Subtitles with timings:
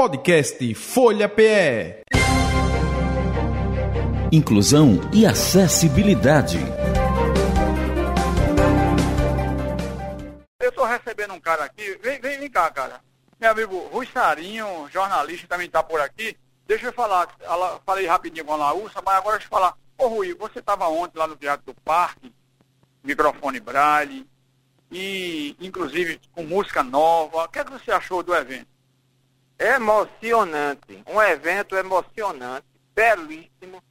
[0.00, 2.04] Podcast Folha PE.
[4.32, 6.56] Inclusão e acessibilidade.
[10.58, 11.98] Eu estou recebendo um cara aqui.
[12.02, 13.02] Vem, vem, vem cá, cara.
[13.38, 16.34] Meu amigo Rui Sarinho, jornalista, também está por aqui.
[16.66, 17.28] Deixa eu falar,
[17.84, 19.76] falei rapidinho com a Laúça, mas agora deixa eu falar.
[19.98, 22.32] Ô Rui, você estava ontem lá no Teatro do Parque,
[23.04, 24.26] microfone braille,
[24.90, 27.44] e inclusive com música nova.
[27.44, 28.79] O que, é que você achou do evento?
[29.60, 33.82] Emocionante, um evento emocionante, belíssimo,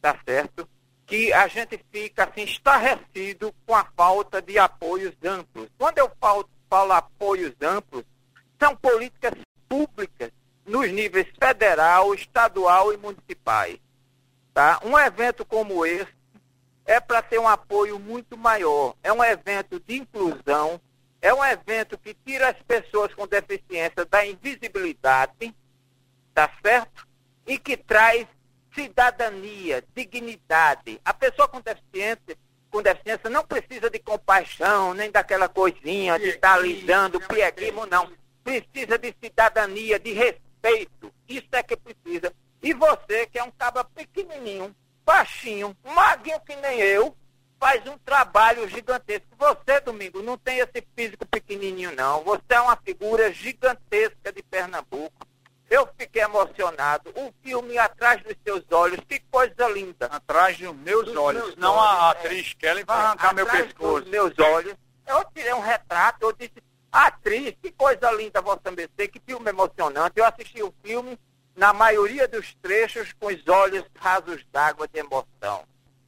[0.00, 0.68] tá certo?
[1.04, 5.68] Que a gente fica assim estarrecido com a falta de apoios amplos.
[5.76, 8.04] Quando eu falo, falo apoios amplos,
[8.56, 9.32] são políticas
[9.68, 10.30] públicas
[10.64, 13.80] nos níveis federal, estadual e municipais.
[14.54, 14.80] Tá?
[14.84, 16.14] Um evento como esse
[16.84, 18.94] é para ter um apoio muito maior.
[19.02, 20.80] É um evento de inclusão,
[21.20, 25.54] é um evento que tira as pessoas com deficiência da invisibilidade,
[26.34, 27.06] tá certo?
[27.46, 28.26] E que traz
[28.74, 31.00] cidadania, dignidade.
[31.04, 32.36] A pessoa com deficiência,
[32.70, 38.12] com deficiência não precisa de compaixão, nem daquela coisinha de estar tá lidando, pieguismo, não.
[38.44, 41.12] Precisa de cidadania, de respeito.
[41.28, 42.32] Isso é que precisa.
[42.62, 47.16] E você, que é um caba pequenininho, baixinho, maguinho que nem eu,
[47.58, 49.26] faz um trabalho gigantesco.
[49.38, 52.22] Você, Domingo, não tem esse físico pequenininho, não.
[52.24, 55.26] Você é uma figura gigantesca de Pernambuco.
[55.68, 57.10] Eu fiquei emocionado.
[57.16, 60.06] O filme Atrás dos Seus Olhos, que coisa linda.
[60.06, 61.42] Atrás dos meus dos olhos.
[61.42, 62.60] Meus Não olhos, a atriz é.
[62.60, 64.00] Kelly vai arrancar é, meu pescoço.
[64.00, 64.74] Dos meus olhos.
[65.06, 70.18] Eu tirei um retrato, eu disse, atriz, que coisa linda Vossa Mercê, que filme emocionante.
[70.18, 71.18] Eu assisti o filme
[71.56, 75.64] na maioria dos trechos com os olhos rasos d'água de emoção.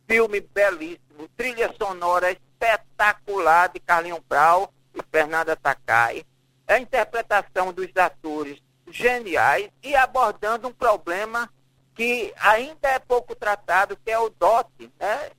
[0.08, 6.24] Filme belíssimo, trilha sonora espetacular de Carlinhos Brau e Fernanda Takai.
[6.66, 8.58] A interpretação dos atores
[8.90, 11.50] geniais e abordando um problema
[11.94, 15.30] que ainda é pouco tratado, que é o DOT, né?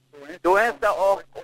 [0.44, 0.92] doença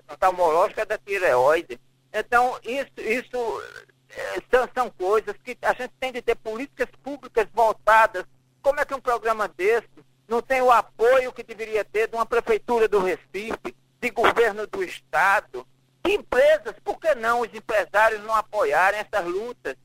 [0.08, 1.80] oftalmológica da tireoide.
[2.14, 3.64] Então, isso, isso
[4.10, 8.26] eh, são, são coisas que a gente tem de ter políticas públicas voltadas
[8.66, 9.88] como é que um programa desse
[10.28, 14.84] não tem o apoio que deveria ter de uma prefeitura do Recife, de governo do
[14.84, 15.66] Estado,
[16.04, 19.76] de empresas, por que não os empresários não apoiarem essas lutas?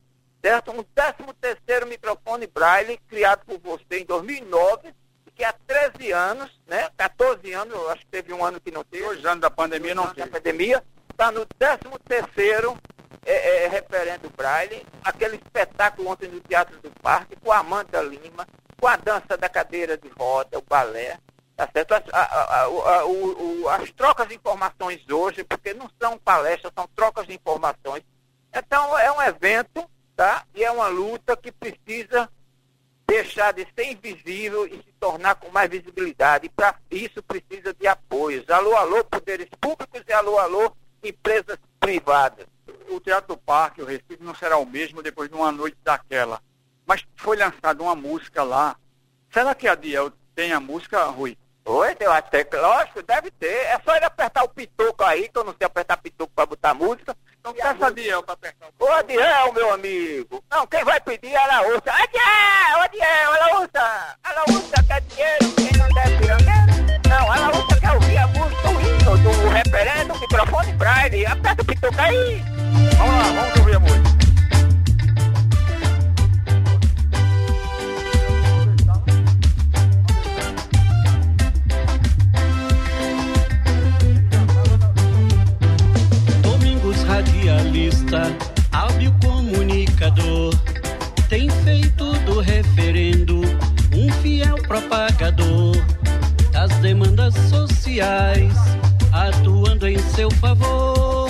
[0.43, 0.71] Certo?
[0.71, 4.93] Um 13 terceiro microfone Braille, criado por você em 2009,
[5.35, 9.03] que há 13 anos, né, 14 anos, acho que teve um ano que não teve.
[9.03, 10.29] Dois anos da pandemia não teve.
[10.29, 12.77] da pandemia, está no 13 terceiro
[13.25, 18.47] é, é, referendo Braille, aquele espetáculo ontem no Teatro do Parque, com a Amanda Lima,
[18.81, 21.19] com a dança da cadeira de roda, o balé,
[21.55, 21.93] tá certo?
[21.93, 27.27] As, a, a, o, as trocas de informações hoje, porque não são palestras, são trocas
[27.27, 28.03] de informações.
[28.51, 30.43] Então, é um evento, tá?
[30.55, 32.27] E é uma luta que precisa
[33.05, 36.47] deixar de ser invisível e se tornar com mais visibilidade.
[36.47, 38.49] E para isso precisa de apoios.
[38.49, 42.47] Alô, alô, poderes públicos e alô, alô, empresas privadas.
[42.89, 46.41] O Teatro Parque, o Recife, não será o mesmo depois de uma noite daquela
[46.85, 48.75] mas foi lançada uma música lá.
[49.31, 51.37] Será que a Diel tem a música, Rui?
[51.63, 53.67] Oi, eu até, lógico, deve ter.
[53.67, 56.73] É só ele apertar o pitoco aí, que eu não sei apertar pitoco pra botar
[56.73, 57.15] música.
[57.39, 60.43] Então peça a Diel pra apertar o Ô, Adiel, meu amigo.
[60.49, 61.83] Não, quem vai pedir é a Laúça.
[61.87, 64.17] Adiel, Adiel, a Laúça.
[64.23, 67.01] A Laúça quer dinheiro, quem não der pirangueiro.
[67.07, 71.25] Não, a Laúça quer ouvir a música, o hino do referendo, microfone braille.
[71.27, 72.43] Aperta o pitoco aí.
[72.97, 74.20] Vamos lá, vamos ouvir a música.
[87.61, 88.35] Jornalista,
[88.71, 90.53] hábil comunicador,
[91.29, 93.41] tem feito do referendo
[93.95, 95.75] um fiel propagador
[96.51, 98.53] das demandas sociais,
[99.11, 101.29] atuando em seu favor.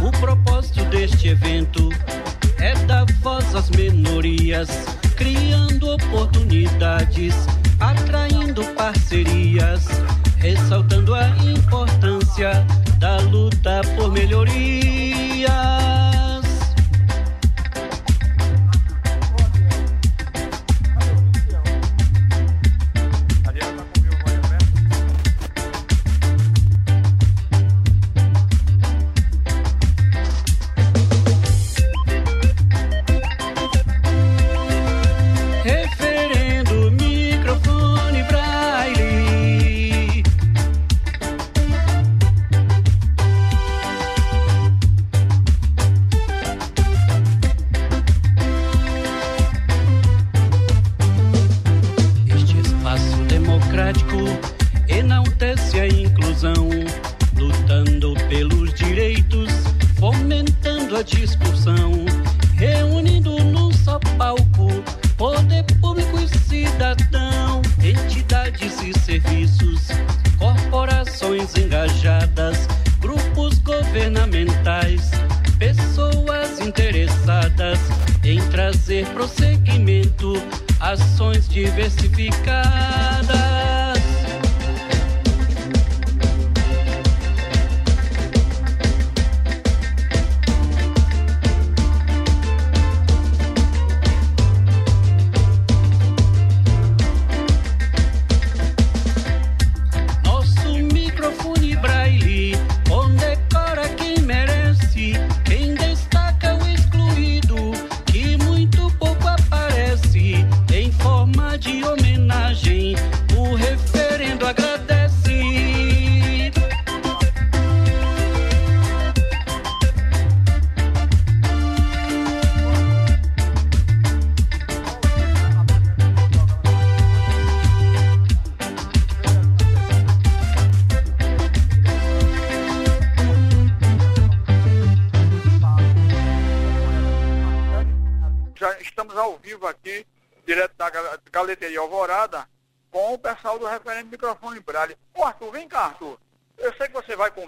[0.00, 1.88] O propósito deste evento
[2.58, 4.68] é dar voz às minorias,
[5.16, 7.34] criando oportunidades,
[7.80, 9.86] atraindo parcerias,
[10.38, 12.64] ressaltando a importância
[12.98, 15.11] da luta por melhoria.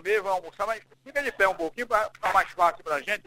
[0.05, 3.01] Comer, vai almoçar, mas fica de pé um pouquinho para ficar mais fácil para a
[3.01, 3.25] gente.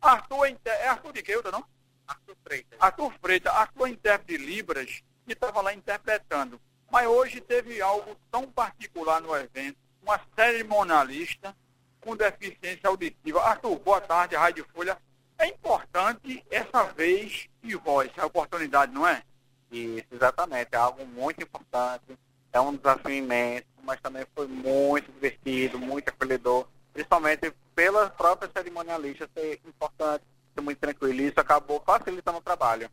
[0.00, 1.64] Arthur é, é Arthur de Queuta, não?
[2.08, 2.78] Arthur Freitas.
[2.80, 3.52] Arthur Freitas.
[3.52, 6.60] Arthur é intérprete de Libras e estava lá interpretando.
[6.90, 11.54] Mas hoje teve algo tão particular no evento, uma cerimonialista
[12.00, 13.42] com deficiência auditiva.
[13.42, 14.96] Arthur, boa tarde, Rádio Folha.
[15.38, 19.22] É importante essa vez e voz, a oportunidade, não é?
[19.70, 20.70] Isso, exatamente.
[20.72, 22.16] É algo muito importante.
[22.52, 26.66] É um desafio imenso, mas também foi muito divertido, muito acolhedor.
[26.92, 30.24] Principalmente pela própria cerimonialista ser importante,
[30.54, 31.20] ser muito tranquilo.
[31.20, 32.90] Isso acabou facilitando o trabalho.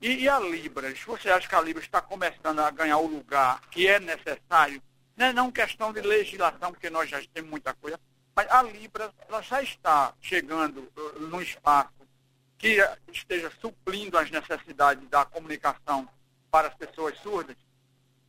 [0.00, 1.00] E, e a Libras?
[1.00, 4.82] Você acha que a Libras está começando a ganhar o lugar que é necessário?
[5.16, 7.98] Não é não questão de legislação, porque nós já temos muita coisa,
[8.34, 11.92] mas a Libras ela já está chegando uh, no espaço
[12.58, 12.78] que
[13.12, 16.08] esteja suprindo as necessidades da comunicação
[16.50, 17.56] para as pessoas surdas?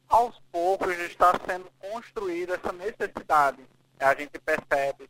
[0.07, 3.59] Aos poucos está sendo construída essa necessidade.
[3.99, 5.09] A gente percebe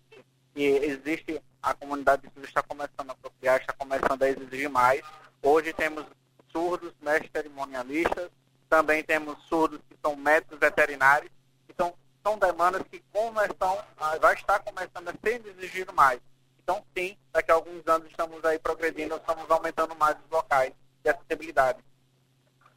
[0.54, 5.02] que existe, a comunidade está começando a procriar, está começando a exigir mais.
[5.42, 6.06] Hoje temos
[6.52, 8.30] surdos, mestres cerimonialistas,
[8.70, 11.32] também temos surdos que são médicos veterinários,
[11.70, 11.94] então
[12.24, 13.78] são demandas que começam,
[14.22, 16.20] vai estar começando a ser exigido mais.
[16.64, 21.10] Então, sim, daqui a alguns anos estamos aí progredindo, estamos aumentando mais os locais de
[21.10, 21.80] acessibilidade.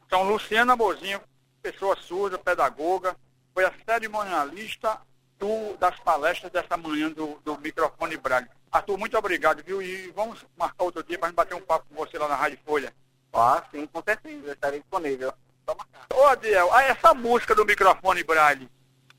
[0.05, 1.21] Então, Luciana Bozinho,
[1.61, 3.15] pessoa surda, pedagoga,
[3.53, 4.99] foi a cerimonialista
[5.37, 8.47] do, das palestras dessa manhã do, do microfone Braille.
[8.71, 9.81] Arthur, muito obrigado, viu?
[9.81, 12.35] E vamos marcar outro dia para a gente bater um papo com você lá na
[12.35, 12.93] Rádio Folha.
[13.33, 15.33] Ah, sim, com certeza, estarei disponível.
[15.65, 16.05] Só marcar.
[16.13, 18.69] Ô, Adiel, ah, essa música do microfone Braille,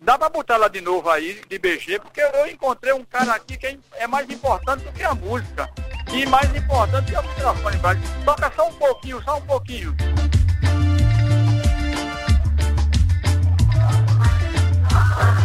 [0.03, 3.59] Dá para botar ela de novo aí, de BG, porque eu encontrei um cara aqui
[3.59, 5.69] que é mais importante do que a música.
[6.11, 7.77] E mais importante que o microfone.
[8.25, 9.95] Toca só um pouquinho, só um pouquinho.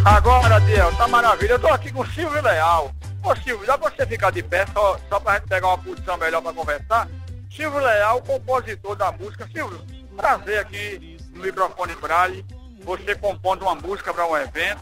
[0.06, 1.54] Agora, Diel, tá maravilha.
[1.54, 2.92] Eu tô aqui com o Silvio Leal.
[3.24, 6.16] Ô Silvio, dá pra você ficar de pé só, só pra gente pegar uma posição
[6.16, 7.10] melhor pra conversar?
[7.50, 9.50] Silvio Leal, compositor da música.
[9.52, 9.84] Silvio,
[10.16, 12.46] prazer aqui no microfone Braille
[12.86, 14.80] você compondo uma música para um evento,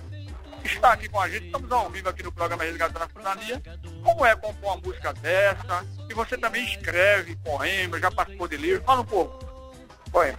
[0.63, 3.61] está aqui com a gente, estamos ao vivo aqui no programa Resgatando a Cidadania.
[4.03, 5.85] Como é compor uma música dessa?
[6.09, 8.85] E você também escreve poemas, já participou de livros.
[8.85, 9.39] Fala um pouco.
[10.11, 10.35] Oi.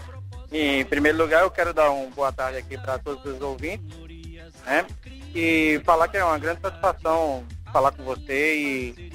[0.52, 3.96] Em primeiro lugar, eu quero dar uma boa tarde aqui para todos os ouvintes,
[4.64, 4.86] né?
[5.34, 9.12] E falar que é uma grande satisfação falar com você e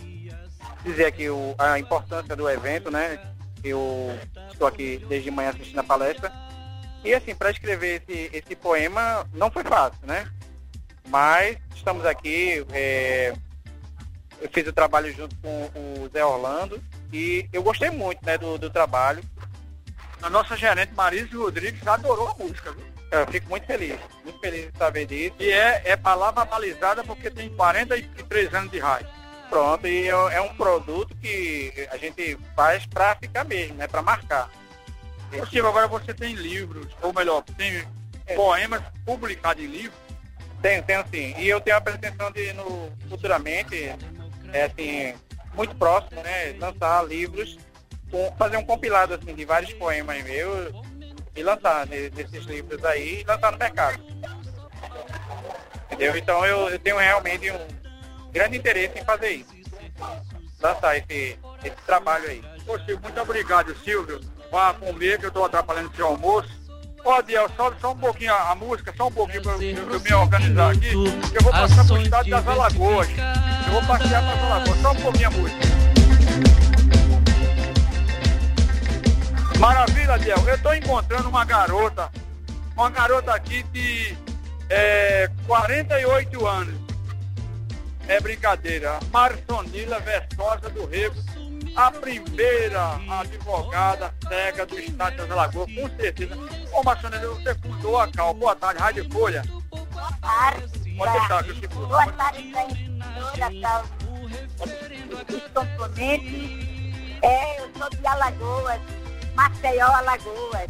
[0.83, 3.19] dizer aqui o, a importância do evento, né?
[3.63, 4.17] Eu
[4.51, 6.31] estou aqui desde manhã assistindo a palestra
[7.03, 10.29] e assim, para escrever esse, esse poema não foi fácil, né?
[11.07, 13.33] Mas estamos aqui, é,
[14.41, 15.71] eu fiz o trabalho junto com
[16.03, 19.23] o Zé Orlando e eu gostei muito né, do, do trabalho.
[20.21, 22.85] A nossa gerente Marise Rodrigues adorou a música, viu?
[23.11, 25.35] Eu fico muito feliz, muito feliz de saber disso.
[25.39, 29.07] E é, é palavra balizada porque tem 43 anos de rádio.
[29.49, 33.87] Pronto, e é, é um produto que a gente faz para ficar mesmo, né?
[33.87, 34.49] Para marcar.
[35.49, 37.83] Chico, agora você tem livros, ou melhor, tem
[38.25, 38.35] é.
[38.35, 39.97] poemas publicados em livros?
[40.61, 41.35] Tenho, tenho sim.
[41.37, 43.91] E eu tenho a pretensão de, no, futuramente,
[44.51, 45.13] é assim,
[45.53, 47.57] muito próximo, né, lançar livros,
[48.11, 50.88] com, fazer um compilado assim, de vários poemas meus
[51.39, 53.99] e lançar nesses livros aí e lançar no mercado.
[55.85, 56.17] Entendeu?
[56.17, 57.67] Então eu, eu tenho realmente um
[58.31, 59.49] grande interesse em fazer isso.
[60.61, 62.43] lançar esse, esse trabalho aí.
[62.65, 64.19] Poxa, muito obrigado, Silvio.
[64.51, 66.49] Vá comer, que eu estou atrapalhando seu almoço.
[67.05, 69.99] Ó, Adiel, sobe só um pouquinho a, a música, só um pouquinho para eu, eu
[69.99, 70.89] me organizar aqui.
[70.89, 73.07] que Eu vou passar pro estado das Alagoas.
[73.09, 74.81] Eu vou passear para as Alagoas.
[74.81, 75.59] Só um pouquinho a música.
[79.59, 80.37] Maravilha, Adiel.
[80.47, 82.09] Eu estou encontrando uma garota,
[82.77, 84.17] uma garota aqui de
[84.69, 86.75] é, 48 anos.
[88.07, 88.97] É brincadeira.
[89.11, 91.15] Marsonila Versosa do Rego,
[91.75, 96.37] a primeira advogada cega do estado das Alagoas, com certeza.
[96.71, 98.33] Ô Marsonila, você fundou a CAL.
[98.33, 99.43] Boa tarde, Rádio Folha.
[99.69, 100.79] Boa tarde.
[100.97, 102.53] Pode deixar, que eu te Boa tarde,
[105.53, 106.69] componentes.
[107.21, 108.79] É, eu sou de Alagoas,
[109.39, 110.69] Maceió, Alagoas.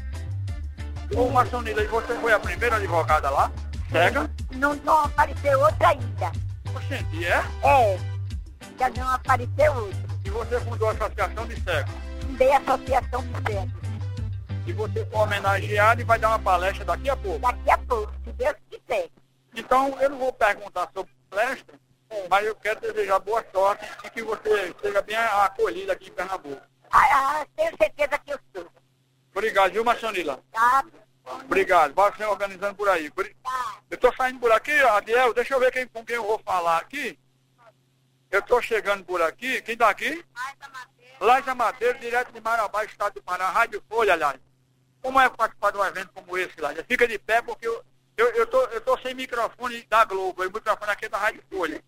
[1.15, 3.51] Ô Marsonila, e você foi a primeira advogada lá?
[3.91, 4.29] Cega?
[4.51, 6.31] Não, não apareceu outra ainda.
[6.75, 7.43] Oxente, é?
[7.63, 7.99] É,
[8.77, 9.99] já não apareceu outra.
[10.23, 11.93] E você fundou a Associação de Cegos.
[12.21, 13.73] Fundei a Associação de Cegos.
[14.67, 17.39] E você foi homenageado e vai dar uma palestra daqui a pouco.
[17.39, 19.09] Daqui a pouco, se Deus quiser.
[19.55, 21.73] Então, eu não vou perguntar sobre palestra,
[22.29, 26.61] mas eu quero desejar boa sorte e que você seja bem acolhida aqui em Pernambuco.
[26.91, 28.67] Ah, ah, tenho certeza que eu sou.
[29.31, 30.43] Obrigado, viu, Marsonila?
[30.51, 30.83] Tá?
[31.45, 31.93] Obrigado.
[31.93, 33.09] Vai se organizando por aí.
[33.11, 33.77] Tá.
[33.89, 36.77] Eu tô saindo por aqui, Adiel, deixa eu ver quem, com quem eu vou falar
[36.77, 37.17] aqui.
[38.31, 39.61] Eu tô chegando por aqui.
[39.61, 40.23] Quem tá aqui?
[41.19, 44.39] Laisa Madeira, direto de Marabá, estado do Pará, Rádio Folha, aliás.
[45.01, 46.83] Como é participar de um evento como esse, Laisa?
[46.83, 47.83] Fica de pé porque eu,
[48.17, 51.43] eu, eu, tô, eu tô sem microfone da Globo, o microfone aqui é da Rádio
[51.49, 51.83] Folha.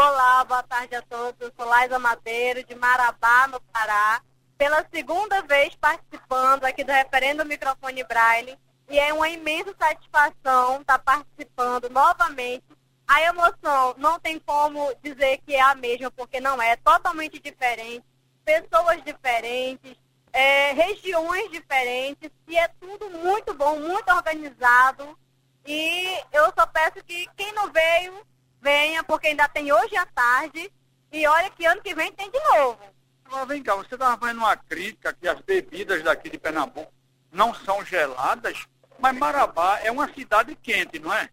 [0.00, 1.40] Olá, boa tarde a todos.
[1.40, 4.22] Eu sou Laisa Madeiro, de Marabá, no Pará.
[4.56, 8.56] Pela segunda vez participando aqui do referendo Microfone Braille.
[8.88, 12.64] E é uma imensa satisfação estar participando novamente.
[13.08, 16.74] A emoção não tem como dizer que é a mesma, porque não é.
[16.74, 18.06] É totalmente diferente.
[18.44, 19.96] Pessoas diferentes,
[20.32, 22.30] é, regiões diferentes.
[22.46, 25.18] E é tudo muito bom, muito organizado.
[25.66, 28.24] E eu só peço que quem não veio,
[28.60, 30.70] venha, porque ainda tem hoje à tarde.
[31.10, 32.78] E olha que ano que vem tem de novo.
[33.24, 36.92] Agora vem cá, você estava fazendo uma crítica que as bebidas daqui de Pernambuco
[37.30, 38.66] não são geladas,
[38.98, 41.28] mas Marabá é uma cidade quente, não é?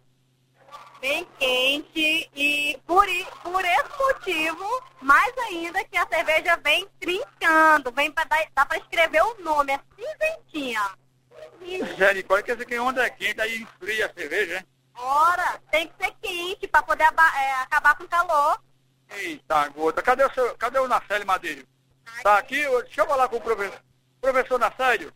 [1.00, 3.06] Bem quente e por,
[3.44, 8.78] por esse motivo, mais ainda que a cerveja vem trincando, vem para dar, dá para
[8.78, 10.82] escrever o nome, é cinzentinha.
[11.62, 14.66] Misericórdia, quer dizer que onda é quente, aí esfria a cerveja, hein?
[14.96, 18.62] Ora, tem que ser quente para poder é, acabar com o calor.
[19.10, 20.02] Eita, gota.
[20.02, 21.68] Cadê o, seu, cadê o Nacélio Madeiro?
[22.24, 22.66] Tá aqui?
[22.84, 23.80] Deixa eu falar com o professor.
[24.22, 25.14] Professor Nacélio,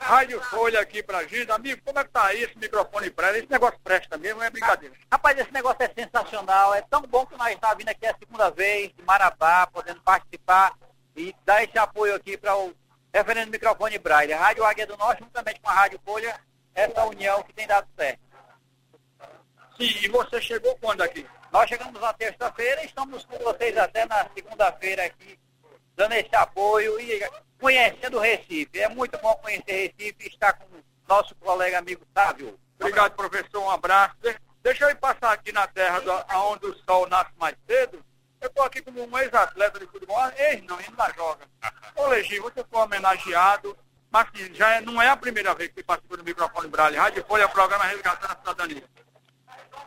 [0.00, 1.50] Rádio Folha aqui pra gente.
[1.50, 3.38] Amigo, como é que tá aí esse microfone pra ela?
[3.38, 4.94] Esse negócio presta mesmo, é brincadeira.
[5.10, 6.74] Rapaz, esse negócio é sensacional.
[6.74, 10.74] É tão bom que nós estamos vindo aqui a segunda vez, de Marabá, podendo participar
[11.16, 12.74] e dar esse apoio aqui para o
[13.12, 14.32] referendo microfone Braille.
[14.32, 16.38] A Rádio Águia do Norte, juntamente com a Rádio Folha,
[16.74, 18.20] essa união que tem dado certo.
[19.78, 21.26] Sim, e você chegou quando aqui?
[21.50, 25.38] Nós chegamos na terça-feira e estamos com vocês até na segunda-feira aqui,
[25.96, 27.20] dando esse apoio e
[27.60, 28.80] conhecendo o Recife.
[28.80, 32.58] É muito bom conhecer Recife e estar com o nosso colega amigo Sávio.
[32.78, 33.60] Obrigado, professor.
[33.62, 34.16] Um abraço.
[34.20, 36.10] De- Deixa eu ir passar aqui na terra do,
[36.48, 38.02] onde o sol nasce mais cedo.
[38.40, 40.16] Eu estou aqui como um ex-atleta de futebol.
[40.18, 41.44] Ah, Ex não, ainda joga.
[41.96, 43.76] Ô, Legi, você foi homenageado,
[44.10, 46.96] mas assim, já é- não é a primeira vez que participa do microfone Braille.
[46.96, 48.84] Rádio Folha, programa Resgatando a Cidadania.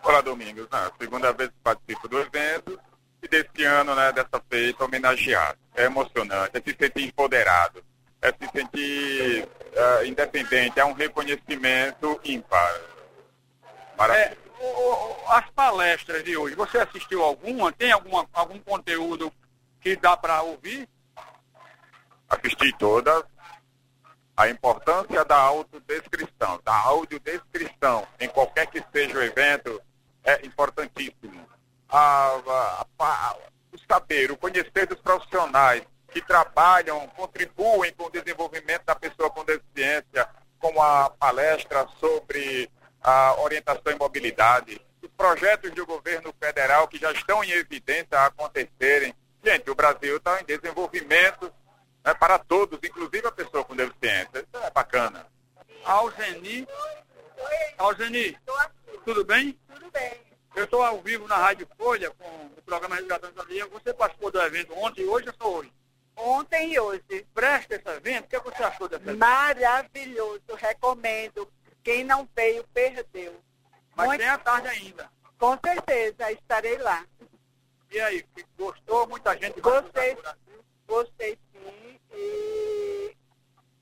[0.04, 0.68] Olá, Domingos.
[0.72, 0.92] Né?
[1.00, 2.80] Segunda vez que participo do evento
[3.22, 5.58] e desse ano, né, dessa feita, homenageado.
[5.76, 7.84] É emocionante, é se sentir empoderado,
[8.22, 12.74] é se sentir eh, independente, é um reconhecimento ímpar.
[13.98, 14.26] Maravilha.
[14.26, 14.66] É, o-
[15.26, 17.72] o- as palestras de hoje, você assistiu alguma?
[17.72, 19.32] Tem alguma, algum conteúdo
[19.82, 20.88] que dá para ouvir?
[22.30, 23.24] Assisti todas.
[24.38, 29.82] A importância da autodescrição, da audiodescrição, em qualquer que seja o evento,
[30.24, 31.50] é importantíssimo.
[31.90, 33.38] A- a- a-
[33.74, 39.44] o saber, o conhecer dos profissionais que trabalham, contribuem com o desenvolvimento da pessoa com
[39.44, 40.30] deficiência,
[40.60, 42.70] como a palestra sobre
[43.02, 48.28] a orientação e mobilidade, os projetos do governo federal que já estão em evidência a
[48.28, 49.16] acontecerem.
[49.44, 51.52] Gente, o Brasil está em desenvolvimento
[52.08, 54.40] né, para todos, inclusive a pessoa com deficiência.
[54.40, 55.28] Isso é bacana.
[55.84, 56.66] Alzeni.
[57.78, 58.38] Alzeni,
[59.04, 59.60] tudo bem?
[59.74, 60.14] Tudo bem.
[60.56, 63.68] Eu estou ao vivo na Rádio Folha com o programa Resgatando a Cidadania.
[63.68, 65.74] Você participou do evento ontem e hoje ou só hoje?
[66.16, 67.04] Ontem e hoje.
[67.34, 69.20] Presta esse evento, o que você achou desse evento?
[69.20, 71.48] Maravilhoso, recomendo.
[71.84, 73.40] Quem não veio, perdeu.
[73.96, 75.12] Mas Muito- tem a tarde ainda.
[75.38, 77.06] Com certeza, estarei lá.
[77.92, 78.26] E aí,
[78.58, 79.08] gostou?
[79.08, 80.18] Muita gente Gostei,
[80.88, 81.97] gostei sim.
[82.18, 83.16] E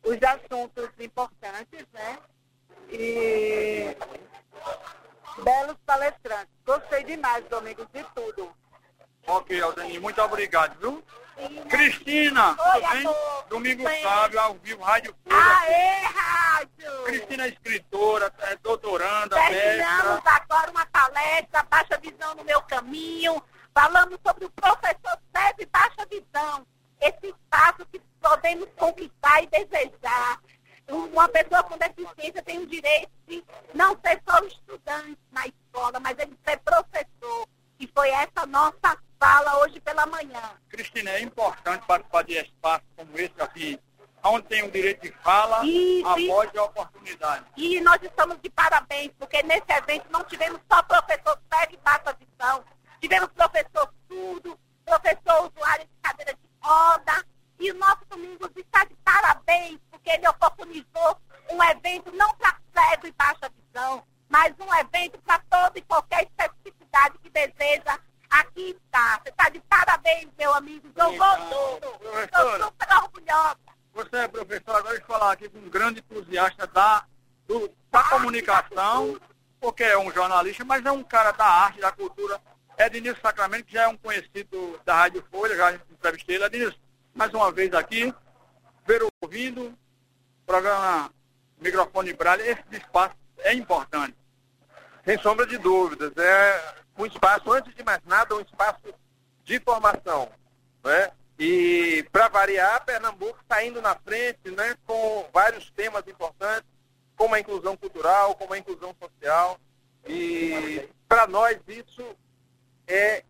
[0.03, 2.17] os assuntos importantes, né?
[2.89, 3.95] E
[5.41, 6.53] belos palestrantes.
[6.65, 8.51] Gostei demais, Domingos, de tudo.
[9.27, 11.03] Ok, Aldani, muito obrigado, viu?
[11.69, 12.99] Cristina, Oi, tudo bem?
[13.07, 13.45] amor.
[13.49, 14.03] Domingo Bem.
[14.03, 15.35] sábio, ao vivo, Rádio Folha.
[15.37, 17.03] Aê, rádio!
[17.05, 20.31] Cristina é escritora, é doutoranda, Terminamos mestra.
[20.31, 23.43] agora uma palestra, Baixa Visão no Meu Caminho.
[23.73, 26.65] Falamos sobre o professor Sérgio Baixa Visão.
[27.01, 30.39] Esse espaço que podemos conquistar e desejar.
[30.87, 36.17] Uma pessoa com deficiência tem o direito de não ser só estudante na escola, mas
[36.17, 37.47] ele ser professor.
[37.79, 40.41] E foi essa nossa fala hoje pela manhã.
[40.69, 43.79] Cristina, é importante participar de espaços como esse aqui,
[44.23, 47.45] onde tem o direito de fala, Isso, a voz e a oportunidade.
[47.57, 52.15] E nós estamos de parabéns, porque nesse evento não tivemos só professor cego e baixa
[52.19, 52.63] visão,
[53.01, 57.25] tivemos professor surdo, professor usuário de cadeira de roda,
[57.57, 61.17] e o nosso Domingos está de parabéns, porque ele oportunizou
[61.51, 66.23] um evento não para cego e baixa visão, mas um evento para toda e qualquer
[66.23, 67.97] especificidade que deseja.
[68.29, 69.21] Aqui está.
[69.23, 70.89] Você está de parabéns, meu amigo.
[70.97, 71.87] Eu vou Então, tudo.
[71.87, 72.63] Estou professora.
[72.65, 73.57] super orgulhosa.
[73.93, 77.05] Você é professor, agora de falar aqui com um grande entusiasta da,
[77.47, 77.69] do-
[78.45, 79.19] comunicação,
[79.59, 82.39] porque é um jornalista, mas é um cara da arte, da cultura.
[82.77, 86.49] É Denilson Sacramento, que já é um conhecido da Rádio Folha, já entrevistei ele.
[86.49, 86.77] Denilson,
[87.13, 88.13] mais uma vez aqui,
[88.85, 89.75] ver ouvindo,
[90.45, 91.09] programa
[91.59, 94.15] Microfone Braille, esse espaço é importante.
[95.03, 96.11] Sem sombra de dúvidas.
[96.17, 98.93] É um espaço, antes de mais nada, um espaço
[99.43, 100.29] de formação.
[100.83, 101.11] Né?
[101.39, 106.65] E, para variar, Pernambuco está indo na frente né, com vários temas importantes,
[107.15, 109.59] como a inclusão cultural, como a inclusão social.
[110.07, 112.15] E, para nós, isso
[112.87, 113.23] é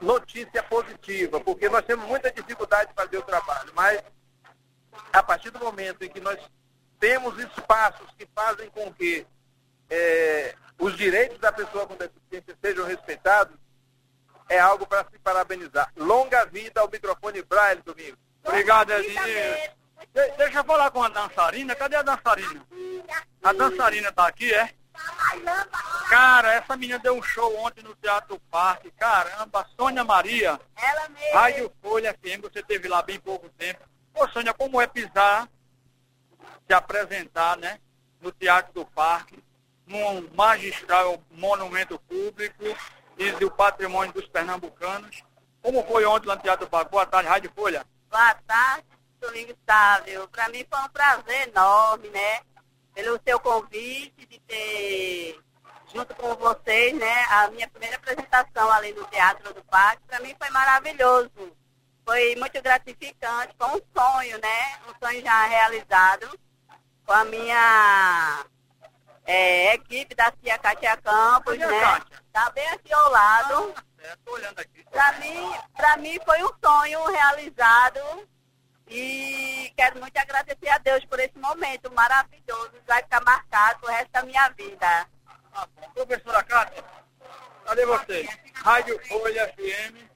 [0.00, 4.02] notícia positiva, porque nós temos muita dificuldade de fazer o trabalho, mas
[5.12, 6.38] a partir do momento em que nós
[6.98, 9.26] temos espaços que fazem com que
[9.88, 13.56] é, os direitos da pessoa com deficiência sejam respeitados,
[14.48, 15.90] é algo para se parabenizar.
[15.96, 18.16] Longa vida ao microfone Braille, Domingo.
[18.44, 19.75] Obrigado, Edinho.
[20.14, 21.74] De- deixa eu falar com a dançarina.
[21.74, 22.66] Cadê a dançarina?
[23.42, 24.70] A dançarina tá aqui, é?
[26.08, 28.90] Cara, essa menina deu um show ontem no Teatro Parque.
[28.92, 31.34] Caramba, Sônia Maria, Ela mesmo.
[31.34, 33.80] Rádio Folha FM, você teve lá bem pouco tempo.
[34.14, 35.48] Ô, Sônia, como é pisar,
[36.66, 37.78] se apresentar, né,
[38.20, 39.42] no Teatro do Parque,
[39.86, 42.64] num magistral monumento público
[43.18, 45.22] e do patrimônio dos pernambucanos?
[45.60, 46.90] Como foi ontem lá no Teatro do Parque?
[46.90, 47.84] Boa tarde, Rádio Folha.
[48.10, 48.84] Boa tarde,
[49.26, 50.28] Domingos Sávio.
[50.28, 52.40] Para mim foi um prazer enorme, né?
[52.94, 55.40] Pelo seu convite de ter,
[55.92, 60.02] junto com vocês, né, a minha primeira apresentação ali no Teatro do Parque.
[60.06, 61.30] Para mim foi maravilhoso.
[62.06, 64.78] Foi muito gratificante, foi um sonho, né?
[64.88, 66.38] Um sonho já realizado
[67.04, 68.44] com a minha
[69.24, 71.80] é, equipe da Cia Cátia Campos, né?
[71.80, 72.22] Kátia?
[72.32, 73.74] Tá bem aqui ao lado.
[73.98, 74.84] É, tô olhando aqui.
[74.90, 78.00] Para mim, pra mim foi um sonho realizado
[78.88, 82.72] e quero muito agradecer a Deus por esse momento maravilhoso.
[82.86, 85.08] Vai ficar marcado o resto da minha vida.
[85.94, 86.84] Professora Cátia,
[87.64, 88.28] cadê você?
[88.54, 90.06] Rádio Folha FM.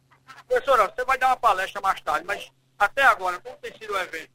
[0.46, 3.98] Professora, você vai dar uma palestra mais tarde, mas até agora, como tem sido o
[3.98, 4.30] evento?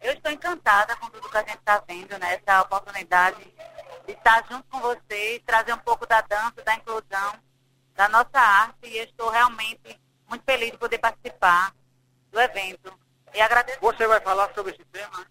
[0.00, 2.34] Eu estou encantada com tudo que a gente está vendo, né?
[2.34, 3.42] Essa oportunidade
[4.06, 7.34] de estar junto com vocês, trazer um pouco da dança, da inclusão,
[7.94, 8.86] da nossa arte.
[8.86, 11.74] E eu estou realmente muito feliz de poder participar
[12.30, 12.96] do evento.
[13.34, 15.26] E agradeço Você vai falar sobre esse tema?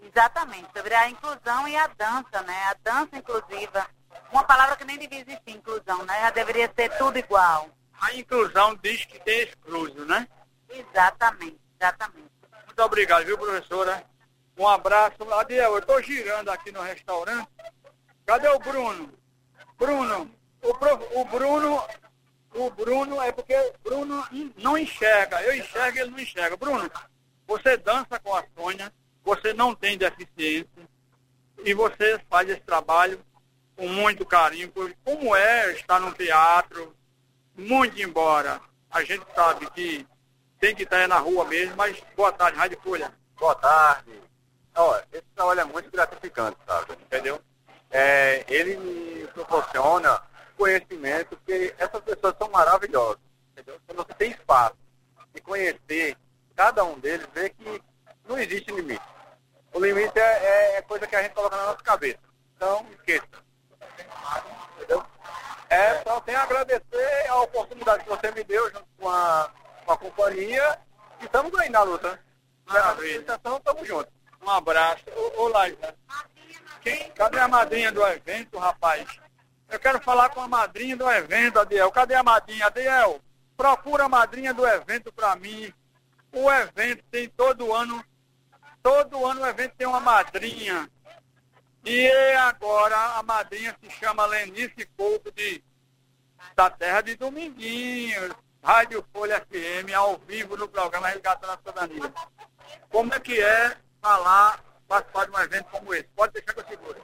[0.00, 2.64] Exatamente, sobre a inclusão e a dança, né?
[2.64, 3.86] A dança inclusiva.
[4.30, 6.20] Uma palavra que nem devia existir, inclusão, né?
[6.20, 7.68] Já deveria ser tudo igual.
[8.00, 10.26] A inclusão diz que tem excluso, né?
[10.68, 12.30] Exatamente, exatamente.
[12.66, 14.04] Muito obrigado, viu, professora?
[14.58, 15.16] Um abraço.
[15.34, 17.48] Adiel, eu estou girando aqui no restaurante.
[18.26, 19.12] Cadê o Bruno?
[19.78, 20.30] Bruno,
[20.62, 21.84] o, prof- o Bruno,
[22.54, 25.42] o Bruno é porque o Bruno não enxerga.
[25.42, 26.56] Eu enxergo, ele não enxerga.
[26.56, 26.90] Bruno,
[27.52, 28.90] você dança com a Sônia,
[29.22, 30.88] você não tem deficiência
[31.64, 33.20] e você faz esse trabalho
[33.76, 34.72] com muito carinho.
[35.04, 36.94] Como é estar no teatro,
[37.54, 38.58] muito embora
[38.90, 40.06] a gente sabe que
[40.58, 43.12] tem que estar na rua mesmo, mas boa tarde, Rádio Folha.
[43.38, 44.10] Boa tarde.
[44.74, 46.92] Olha, esse trabalho é muito gratificante, sabe?
[46.92, 47.38] Entendeu?
[47.90, 50.22] É, ele me proporciona
[50.56, 53.20] conhecimento, porque essas pessoas são maravilhosas.
[53.52, 53.78] Entendeu?
[53.86, 54.76] Quando você tem espaço
[55.34, 56.16] de conhecer
[56.54, 57.82] cada um deles, vê que
[58.28, 59.02] não existe limite.
[59.72, 62.18] O limite é, é- é coisa que a gente coloca na nossa cabeça.
[62.56, 63.26] Então, esqueça.
[65.68, 69.50] É, só tenho a agradecer a oportunidade que você me deu junto com a,
[69.86, 70.78] com a companhia
[71.20, 72.20] e estamos aí na luta.
[72.66, 73.24] Maravilha.
[73.38, 74.12] Então, estamos juntos.
[74.42, 75.04] Um abraço.
[75.36, 75.94] Ô Laila,
[76.82, 79.06] quem, cadê a madrinha do evento, rapaz?
[79.70, 81.90] Eu quero falar com a madrinha do evento, Adiel.
[81.90, 82.66] Cadê a madrinha?
[82.66, 83.20] Adiel,
[83.56, 85.72] procura a madrinha do evento para mim.
[86.32, 88.02] O evento tem todo ano,
[88.82, 90.90] todo ano o evento tem uma madrinha.
[91.84, 95.62] E agora a madrinha se chama Lenice Couto de,
[96.54, 102.14] da terra de Dominguinhos, Rádio Folha FM, ao vivo no programa Resgatando a Cidadania.
[102.88, 106.08] Como é que é falar, participar de um evento como esse?
[106.14, 107.02] Pode deixar que eu segure.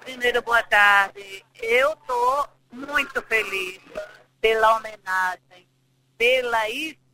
[0.00, 1.44] Primeiro, boa tarde.
[1.54, 3.80] Eu estou muito feliz
[4.40, 5.68] pela homenagem,
[6.16, 6.70] pela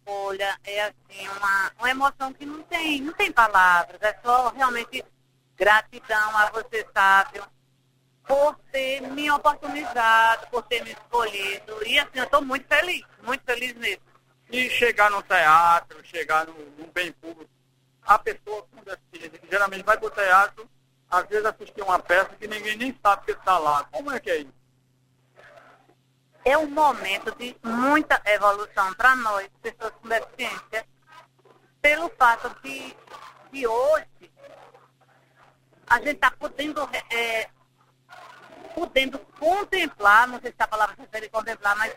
[0.09, 0.59] escolha.
[0.65, 4.01] É assim, uma, uma emoção que não tem, não tem palavras.
[4.01, 5.05] É só realmente
[5.57, 7.45] gratidão a você, Sábio,
[8.27, 11.87] por ter me oportunizado, por ter me escolhido.
[11.87, 14.03] E assim, eu estou muito feliz, muito feliz mesmo.
[14.51, 17.51] E chegar no teatro, chegar no, no bem público,
[18.03, 20.69] a pessoa com deficiência, que geralmente vai para o teatro,
[21.11, 23.85] às vezes assistir uma peça que ninguém nem sabe que está lá.
[23.93, 24.58] Como é que é isso?
[26.45, 30.87] É um momento de muita evolução para nós, pessoas com deficiência,
[31.81, 32.97] pelo fato de,
[33.53, 34.09] de hoje
[35.89, 37.49] a gente está podendo, é,
[38.75, 41.97] podendo contemplar, não sei se a palavra se refere contemplar, mas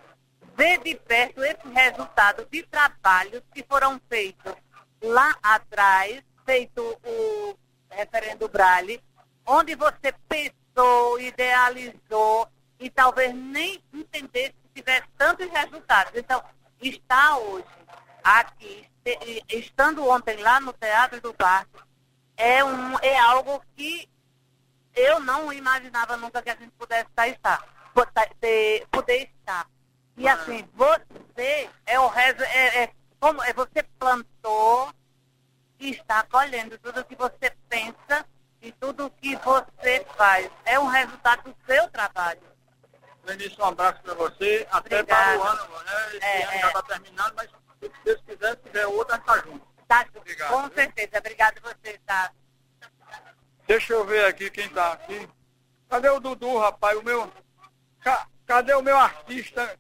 [0.56, 4.54] ver de perto esse resultado de trabalhos que foram feitos
[5.02, 7.58] lá atrás, feito o
[7.90, 9.04] referendo Braille,
[9.46, 12.48] onde você pensou, idealizou
[12.82, 16.14] e talvez nem entendesse que tivesse tantos resultados.
[16.16, 16.44] Então,
[16.82, 17.64] está hoje
[18.24, 18.90] aqui,
[19.48, 21.78] estando ontem lá no Teatro do Parque,
[22.36, 24.10] é, um, é algo que
[24.96, 27.64] eu não imaginava nunca que a gente pudesse estar,
[27.94, 29.68] poder, poder estar.
[30.18, 34.92] E assim, você é o resto, é, é, como é, você plantou
[35.80, 38.26] e está colhendo tudo que você pensa
[38.60, 40.50] e tudo que você faz.
[40.66, 42.51] É um resultado do seu trabalho.
[43.26, 44.68] Lenice, um abraço para você.
[44.72, 45.40] Até Obrigada.
[45.40, 46.08] para o ano, né?
[46.16, 46.60] Esse É, ano é.
[46.60, 49.68] já está terminando, mas se Deus quiser, se tiver outro, a gente está junto.
[49.88, 50.74] Tá, Obrigado, com viu?
[50.76, 51.18] certeza.
[51.20, 52.32] Obrigado a você, tá?
[53.68, 55.30] Deixa eu ver aqui quem tá aqui.
[55.90, 56.98] Cadê o Dudu, rapaz?
[56.98, 57.32] O meu.
[58.02, 59.78] Ca- Cadê o meu artista?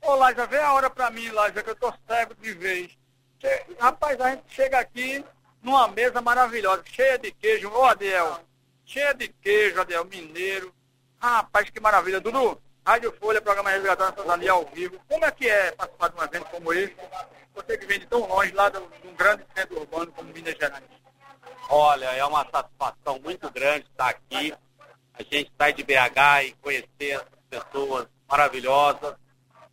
[0.00, 2.96] Ô, Laja, vê a hora pra mim, Laja, que eu tô cego de vez.
[3.40, 5.24] Che- Rapaz, a gente chega aqui
[5.62, 7.68] numa mesa maravilhosa, cheia de queijo.
[7.70, 8.40] Ô, Adiel,
[8.84, 10.72] cheia de queijo, Adiel, mineiro.
[11.18, 12.20] Rapaz, que maravilha.
[12.20, 15.00] Dudu, Rádio Folha, programa Resgatando a Cidadania ao vivo.
[15.08, 16.94] Como é que é participar de um evento como esse?
[17.54, 20.84] Você que vem de tão longe, lá de um grande centro urbano como Minas Gerais.
[21.70, 24.52] Olha, é uma satisfação muito grande estar aqui.
[25.14, 29.14] A gente sai de BH e conhecer essas pessoas maravilhosas.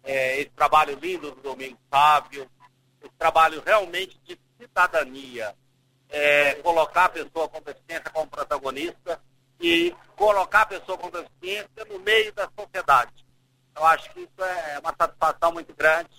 [0.06, 2.50] É, esse trabalho lindo do Domingo Sábio,
[3.04, 5.54] esse trabalho realmente de cidadania.
[6.08, 9.22] É, colocar a pessoa com deficiência como protagonista
[9.62, 13.26] e colocar a pessoa com deficiência no meio da sociedade.
[13.76, 16.10] Eu acho que isso é uma satisfação muito grande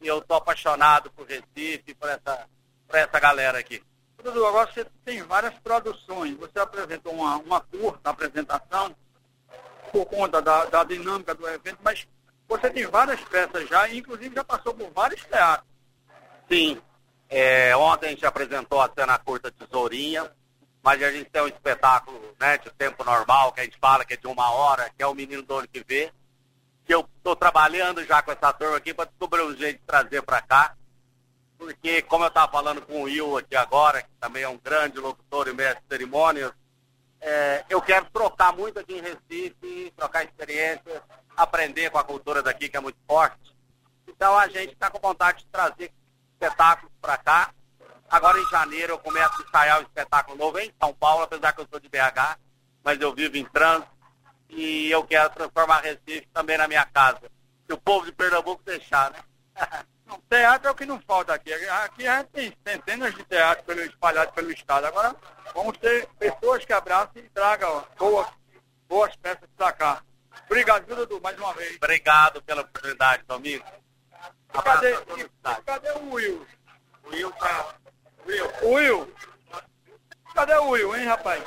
[0.00, 2.46] e eu estou apaixonado por Recife, por essa,
[2.86, 3.82] por essa galera aqui.
[4.22, 6.36] Dudu, agora você tem várias produções.
[6.36, 8.94] Você apresentou uma, uma curta apresentação
[9.92, 12.06] por conta da, da dinâmica do evento, mas
[12.48, 15.68] você tem várias peças já, e inclusive já passou por vários teatros.
[16.50, 16.80] Sim.
[17.28, 20.30] É, ontem a gente apresentou a cena curta Tesourinha,
[20.82, 24.14] mas a gente tem um espetáculo né, de tempo normal, que a gente fala que
[24.14, 26.12] é de uma hora, que é o Menino do Olho que Vê,
[26.84, 30.22] que eu estou trabalhando já com essa turma aqui para descobrir um jeito de trazer
[30.22, 30.74] para cá.
[31.58, 34.98] Porque, como eu estava falando com o Will aqui agora, que também é um grande
[34.98, 36.52] locutor e mestre de cerimônias,
[37.20, 41.02] é, eu quero trocar muito aqui em Recife, trocar experiências,
[41.36, 43.54] aprender com a cultura daqui, que é muito forte.
[44.06, 45.92] Então a gente está com vontade de trazer
[46.32, 47.54] espetáculos para cá.
[48.10, 51.60] Agora em janeiro eu começo a ensaiar um espetáculo novo em São Paulo, apesar que
[51.60, 52.38] eu sou de BH,
[52.82, 53.90] mas eu vivo em trânsito
[54.48, 57.30] e eu quero transformar Recife também na minha casa.
[57.66, 59.18] Se o povo de Pernambuco deixar, né?
[60.08, 61.52] Não, teatro é o que não falta aqui.
[61.52, 64.86] Aqui a gente tem centenas de teatros pelo, espalhados pelo estado.
[64.86, 65.14] Agora
[65.54, 68.26] vamos ter pessoas que abracem e tragam boas,
[68.88, 70.02] boas peças para cá.
[70.46, 71.76] Obrigado, viu, Dudu, mais uma vez.
[71.76, 73.64] Obrigado pela oportunidade, meu amigo.
[74.64, 76.46] Cadê, e- cadê o Will?
[77.04, 77.74] O Will tá...
[78.62, 79.12] Will.
[80.34, 81.42] Cadê o Will, hein, rapaz?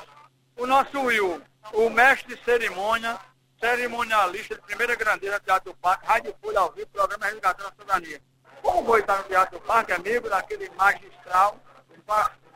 [0.57, 1.41] O nosso Will,
[1.73, 3.19] o mestre de cerimônia,
[3.59, 7.71] cerimonialista de primeira grandeza do Teatro do Parque, Rádio Folha ao vivo, programa Resgatando a
[7.71, 8.21] Cidadania.
[8.61, 11.59] Como vou estar no Teatro do Parque, amigo daquele magistral,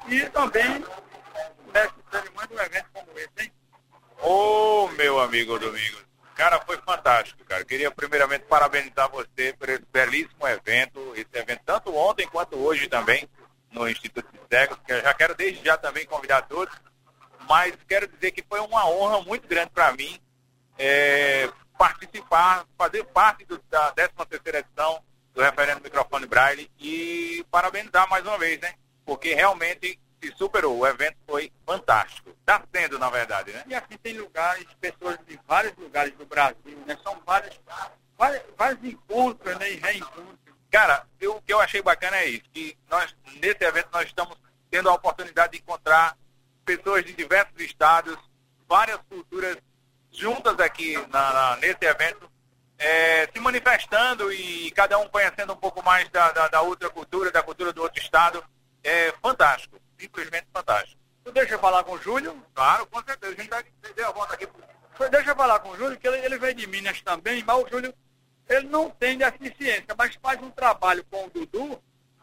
[0.08, 0.84] e também
[1.74, 3.52] mestre de cerimônia de um evento como esse, hein?
[4.22, 6.06] Ô, meu amigo Domingos.
[6.36, 7.64] Cara, foi fantástico, cara.
[7.64, 13.30] Queria primeiramente parabenizar você por esse belíssimo evento, esse evento tanto ontem quanto hoje também
[13.76, 16.74] no Instituto de Cegos, que eu já quero desde já também convidar todos,
[17.48, 20.20] mas quero dizer que foi uma honra muito grande para mim
[20.80, 28.10] é, participar, fazer parte do, da 13 terceira edição do referendo microfone Braille e parabenizar
[28.10, 28.74] mais uma vez, né?
[29.06, 32.30] Porque realmente se superou, o evento foi fantástico.
[32.40, 33.64] Está sendo, na verdade, né?
[33.68, 36.98] E assim tem lugares, pessoas de vários lugares do Brasil, né?
[37.04, 37.60] São vários,
[38.18, 39.72] vários, vários encontros né?
[39.74, 40.45] e reencontros.
[40.76, 44.38] Cara, eu, o que eu achei bacana é isso, que nós, nesse evento nós estamos
[44.70, 46.18] tendo a oportunidade de encontrar
[46.66, 48.18] pessoas de diversos estados,
[48.68, 49.56] várias culturas
[50.12, 52.30] juntas aqui na, na, nesse evento,
[52.78, 57.32] é, se manifestando e cada um conhecendo um pouco mais da, da, da, outra cultura,
[57.32, 58.44] da cultura do outro estado.
[58.84, 61.00] É fantástico, simplesmente fantástico.
[61.24, 62.46] Tu deixa eu falar com o Júlio?
[62.54, 63.32] Claro, com certeza.
[63.32, 63.64] A gente vai
[63.96, 64.46] deu a volta aqui.
[65.10, 67.70] Deixa eu falar com o Júlio, que ele, ele veio de Minas também, mas o
[67.70, 67.94] Júlio
[68.48, 71.82] ele não tem deficiência, mas faz um trabalho com o Dudu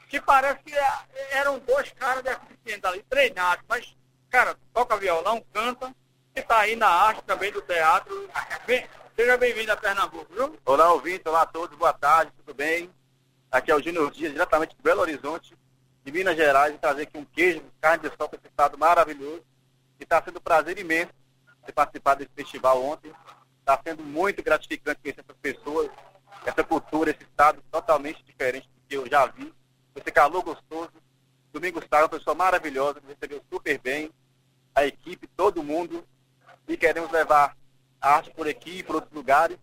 [0.08, 3.96] que parece que é, eram dois caras deficientes ali, treinados, mas,
[4.28, 5.94] cara, toca violão, canta,
[6.36, 8.28] e está aí na arte também do teatro.
[8.66, 10.58] Bem, seja bem-vindo a Pernambuco, viu?
[10.66, 12.90] Olá, ouvinte, olá a todos, boa tarde, tudo bem?
[13.50, 15.56] Aqui é o Júnior Dias, diretamente de Belo Horizonte,
[16.04, 19.42] de Minas Gerais, e trazer aqui um queijo, carne de sol esse estado maravilhoso.
[19.98, 21.12] E está sendo um prazer imenso
[21.64, 23.12] ter participado desse festival ontem.
[23.60, 25.90] Está sendo muito gratificante conhecer essas pessoas,
[26.44, 29.52] essa cultura, esse estado totalmente diferente do que eu já vi.
[29.94, 30.92] Esse calor gostoso.
[31.52, 34.10] Domingos Sá, uma pessoa maravilhosa, me recebeu super bem.
[34.74, 36.04] A equipe, todo mundo.
[36.66, 37.54] E queremos levar
[38.00, 39.58] a arte por aqui e por outros lugares.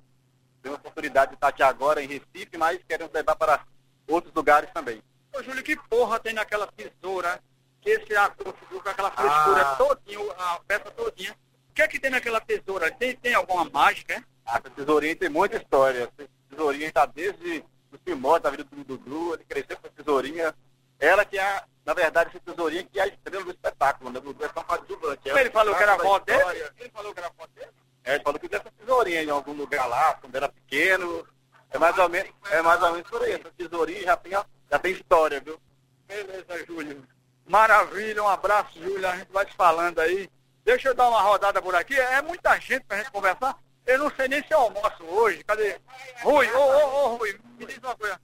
[0.62, 3.66] Temos a oportunidade de estar aqui agora em Recife, mas queremos levar para
[4.08, 5.02] outros lugares também.
[5.36, 7.42] Ô, Júlio, que porra tem naquela tesoura
[7.82, 9.76] que esse ator ficou com aquela frescura Ah.
[9.76, 11.36] todinha, a peça todinha?
[11.70, 12.92] O que é que tem naquela tesoura?
[12.92, 14.24] Tem, tem alguma mágica, é?
[14.46, 16.10] Essa tesourinha tem muita história.
[16.50, 20.56] Tesourinha está desde os primórdios da vida do Dudu, ele cresceu com a tesourinha.
[21.00, 24.20] Ela que é, na verdade, essa tesourinha que é a estrela do espetáculo, né?
[24.20, 25.22] Dudu é só coadjuvante.
[25.30, 26.72] Ele falou que era a avó dele?
[26.78, 27.72] Ele falou que era avó dele?
[28.04, 31.28] É, ele falou que dessa tesourinha em algum lugar lá, quando era pequeno.
[31.72, 33.34] É mais ou menos, é mais ou menos por aí.
[33.34, 35.60] Essa tesourinha já tem, já tem história, viu?
[36.08, 37.08] Beleza, Júlio.
[37.48, 39.08] Maravilha, um abraço, Júlio.
[39.08, 40.30] A gente vai te falando aí.
[40.66, 41.96] Deixa eu dar uma rodada por aqui.
[41.96, 43.56] É muita gente pra gente conversar.
[43.90, 45.44] Eu não sei nem se eu almoço hoje.
[45.44, 45.76] Cadê?
[46.22, 48.22] Rui, ô, ô, ô, Rui, me diz uma coisa.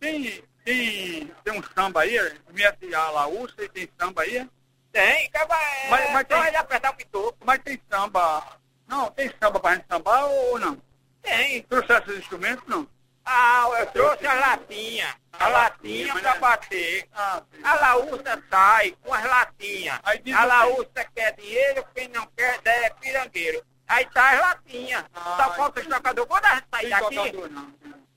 [0.00, 2.18] Tem, tem, tem um samba aí?
[2.44, 4.50] Conhece a Laúça e tem samba aí?
[4.90, 8.58] Tem, acaba, é, Mas, mas só tem, ele apertar o mas tem samba.
[8.88, 10.82] Não, tem samba pra gente sambar ou não?
[11.22, 11.62] Tem.
[11.62, 12.88] Trouxe esses instrumentos, não?
[13.24, 15.16] Ah, eu trouxe a latinha.
[15.32, 17.08] A latinha mas pra é- bater.
[17.14, 17.42] Ah.
[17.62, 20.00] A laúça sai com as latinhas.
[20.36, 23.64] A laúça quer dinheiro, quem não quer é pirangueiro.
[23.88, 25.04] Aí tá as latinhas.
[25.14, 26.26] Ah, Só falta o estocador.
[26.26, 27.18] Quando a gente sair daqui,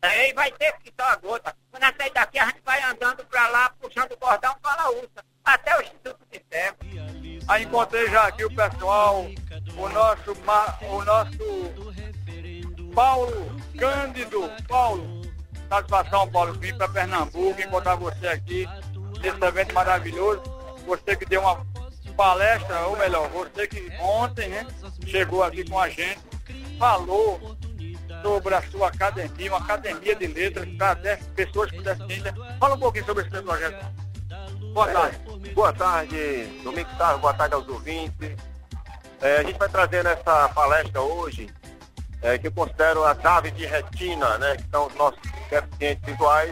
[0.01, 1.55] aí vai ter que só a gota.
[1.71, 4.75] Quando a gente sair daqui, a gente vai andando pra lá, puxando o cordão a
[4.75, 5.25] laúça.
[5.43, 6.77] Até o Instituto de Cego.
[7.47, 9.25] Aí encontrei já aqui o pessoal,
[9.77, 10.33] o nosso,
[10.89, 14.51] o nosso Paulo Cândido.
[14.67, 15.21] Paulo,
[15.69, 18.67] satisfação, Paulo, vim para Pernambuco, encontrar você aqui
[19.21, 20.41] nesse evento maravilhoso.
[20.85, 21.65] Você que deu uma
[22.17, 24.65] palestra, ou melhor, você que ontem, né,
[25.05, 26.19] chegou aqui com a gente,
[26.79, 27.55] falou
[28.23, 30.95] sobre a sua academia, uma academia de letras para
[31.35, 32.33] pessoas com deficiência.
[32.59, 33.85] Fala um pouquinho sobre esse projeto.
[34.73, 35.19] Boa tarde.
[35.53, 38.35] Boa tarde, Domingo Sarro, boa tarde aos ouvintes.
[39.21, 41.49] É, a gente vai trazer nessa palestra hoje,
[42.21, 46.51] é, que eu considero as aves de retina, né, que são os nossos deficientes visuais.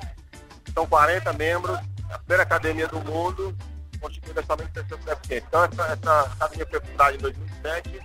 [0.73, 3.56] São 40 membros, a primeira academia do mundo,
[4.06, 5.48] constituída somente por pessoas deficientes.
[5.48, 8.00] Então, essa, essa foi fundada em 2007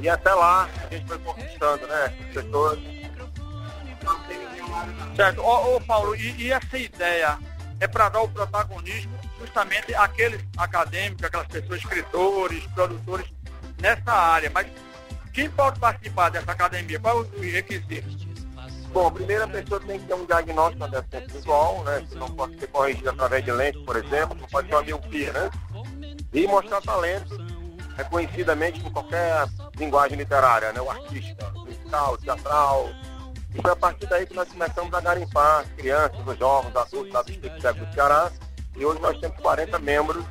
[0.00, 2.78] e até lá a gente foi conquistando, né, pessoas.
[5.16, 5.42] Certo.
[5.42, 7.38] Ô, ô, Paulo, e, e essa ideia
[7.80, 13.26] é para dar o protagonismo justamente àqueles acadêmicos, aquelas pessoas, escritores, produtores
[13.78, 14.50] nessa área.
[14.52, 14.66] Mas
[15.32, 16.98] quem pode participar dessa academia?
[17.00, 18.29] Qual é o requisito?
[18.92, 22.06] Bom, a primeira pessoa tem que ter um diagnóstico de deficiência visual, né?
[22.16, 25.50] Não pode ser corrigido através de lente, por exemplo, não pode ser uma miopia, né?
[26.32, 27.36] E mostrar talento
[27.96, 30.80] reconhecidamente em qualquer linguagem literária, né?
[30.80, 32.88] O artística, musical, teatral.
[33.54, 36.76] E foi a partir daí que nós começamos a garimpar as crianças, os jovens, os
[36.76, 38.30] adultos da Distrito Cego do Ceará.
[38.76, 40.24] E hoje nós temos 40 membros,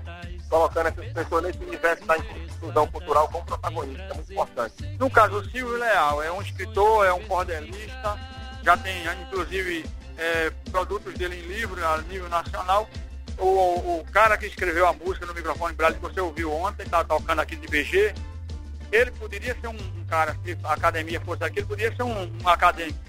[0.50, 4.98] colocando essas pessoas nesse universo da inclusão cultural como protagonista, muito importante.
[4.98, 8.18] No caso, o Silvio Leal é um escritor, é um cordelista,
[8.64, 9.86] já tem inclusive
[10.18, 12.90] é, produtos dele em livro a nível nacional.
[13.38, 17.04] O, o cara que escreveu a música no microfone Brasil que você ouviu ontem, está
[17.04, 18.14] tocando aqui de BG,
[18.92, 22.50] ele poderia ser um, cara, se a academia fosse aqui, ele poderia ser um, um
[22.50, 23.00] acadêmico.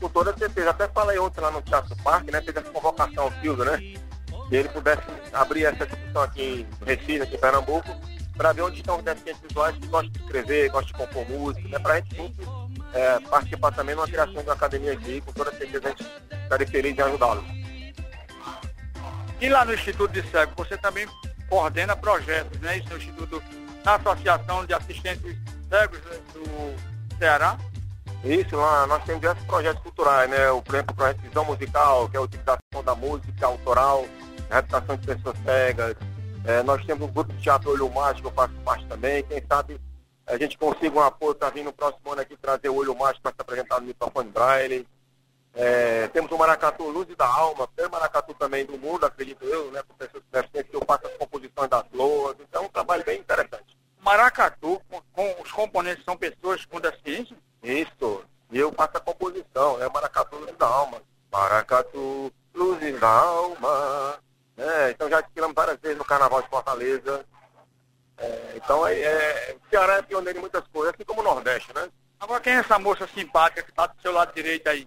[0.00, 0.70] Com toda certeza.
[0.70, 2.40] Até falei ontem lá no Teatro Parque, né?
[2.40, 3.76] Fez essa convocação ao Silvio, né?
[3.76, 7.88] Que ele pudesse abrir essa discussão aqui em Recife, aqui em Pernambuco,
[8.36, 11.68] para ver onde estão os deficientes visuais que gostam de escrever, gostam de compor música,
[11.68, 11.78] né?
[11.78, 12.16] Para a gente
[12.92, 16.06] é, participar também numa criação de uma academia aqui, com toda certeza a gente
[16.42, 17.44] estaria feliz em ajudá-los.
[19.40, 21.06] E lá no Instituto de Cego, você também
[21.48, 22.78] coordena projetos, né?
[22.78, 23.42] Isso no Instituto,
[23.84, 25.36] na Associação de Assistentes
[25.68, 25.98] Cegos
[26.34, 27.58] do Ceará.
[28.22, 30.50] Isso, lá nós temos diversos projetos culturais, né?
[30.50, 34.04] O, por exemplo, o projeto Visão Musical, que é a utilização da música autoral,
[34.50, 35.96] reabilitação de pessoas cegas.
[36.44, 39.22] É, nós temos um grupo de teatro Olho Mágico, eu faço parte também.
[39.24, 39.80] Quem sabe
[40.30, 43.22] a gente consiga um apoio para vir no próximo ano aqui trazer o Olho Mágico
[43.22, 44.86] para se apresentar no microfone Braille.
[45.52, 49.72] É, temos o Maracatu Luz da Alma, tem o Maracatu também do mundo, acredito eu,
[49.72, 49.82] né?
[49.82, 52.36] Com pessoas que eu faço as composições das loas.
[52.38, 53.76] Então é um trabalho bem interessante.
[54.00, 57.36] Maracatu, com, com os componentes são pessoas com deficiência?
[57.62, 58.22] Isso.
[58.52, 61.02] E eu faço a composição, é Maracatu Luz da Alma.
[61.32, 64.18] Maracatu Luzes da Alma.
[64.56, 67.26] É, então já desfilamos várias vezes no Carnaval de Fortaleza.
[68.20, 71.74] É, então é, é, o Ceará é pioneiro em muitas coisas, assim como o Nordeste,
[71.74, 71.88] né?
[72.18, 74.86] Agora quem é essa moça simpática que está do seu lado direito aí?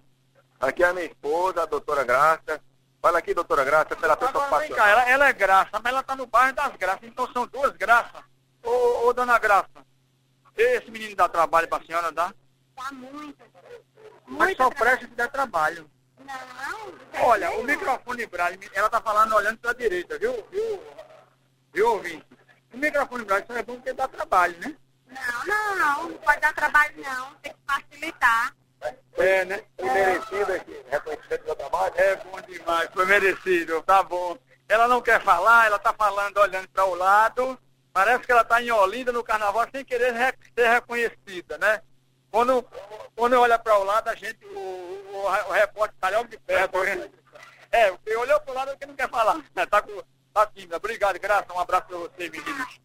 [0.60, 2.62] Aqui é a minha esposa, a doutora Graça.
[3.02, 6.00] Fala aqui, doutora Graça, pela pessoa Agora, vem cá, ela, ela é graça, mas ela
[6.00, 8.22] está no bairro das graças, então são duas graças.
[8.64, 9.68] Ô, ô dona Graça,
[10.56, 12.34] esse menino dá trabalho para a senhora, dá?
[12.78, 13.44] Dá muito.
[14.26, 15.90] Mas só presta se der trabalho.
[16.20, 17.28] Não.
[17.28, 20.34] Olha, o microfone Braille, ela tá falando olhando para a direita, viu?
[20.50, 20.84] Viu,
[21.74, 22.26] viu ouvinte?
[22.74, 24.76] O microfone Braille só é bom porque dá trabalho, né?
[25.08, 28.56] Não, não, não, não pode dar trabalho não, tem que facilitar.
[29.18, 29.64] É, né?
[29.78, 31.94] Foi merecido aqui, reconhecimento do trabalho.
[31.96, 34.38] É bom demais, foi merecido, tá bom.
[34.68, 37.60] Ela não quer falar, ela tá falando olhando para o lado.
[37.94, 41.82] Parece que ela tá em Olinda no carnaval sem querer re- ser reconhecida, né?
[42.32, 42.66] Quando,
[43.16, 46.80] quando olha para o lado, a gente, o, o, o repórter tá logo de perto.
[47.72, 49.36] É, o que olhou para o lado é o que não quer falar.
[49.56, 49.66] né?
[49.70, 50.78] Tá, com, tá tímida.
[50.78, 51.54] Obrigado, Graça.
[51.54, 52.80] Um abraço para você, meninos.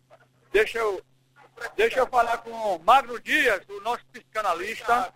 [0.53, 1.03] Deixa eu,
[1.77, 5.13] deixa eu falar com o Magno Dias, o nosso psicanalista.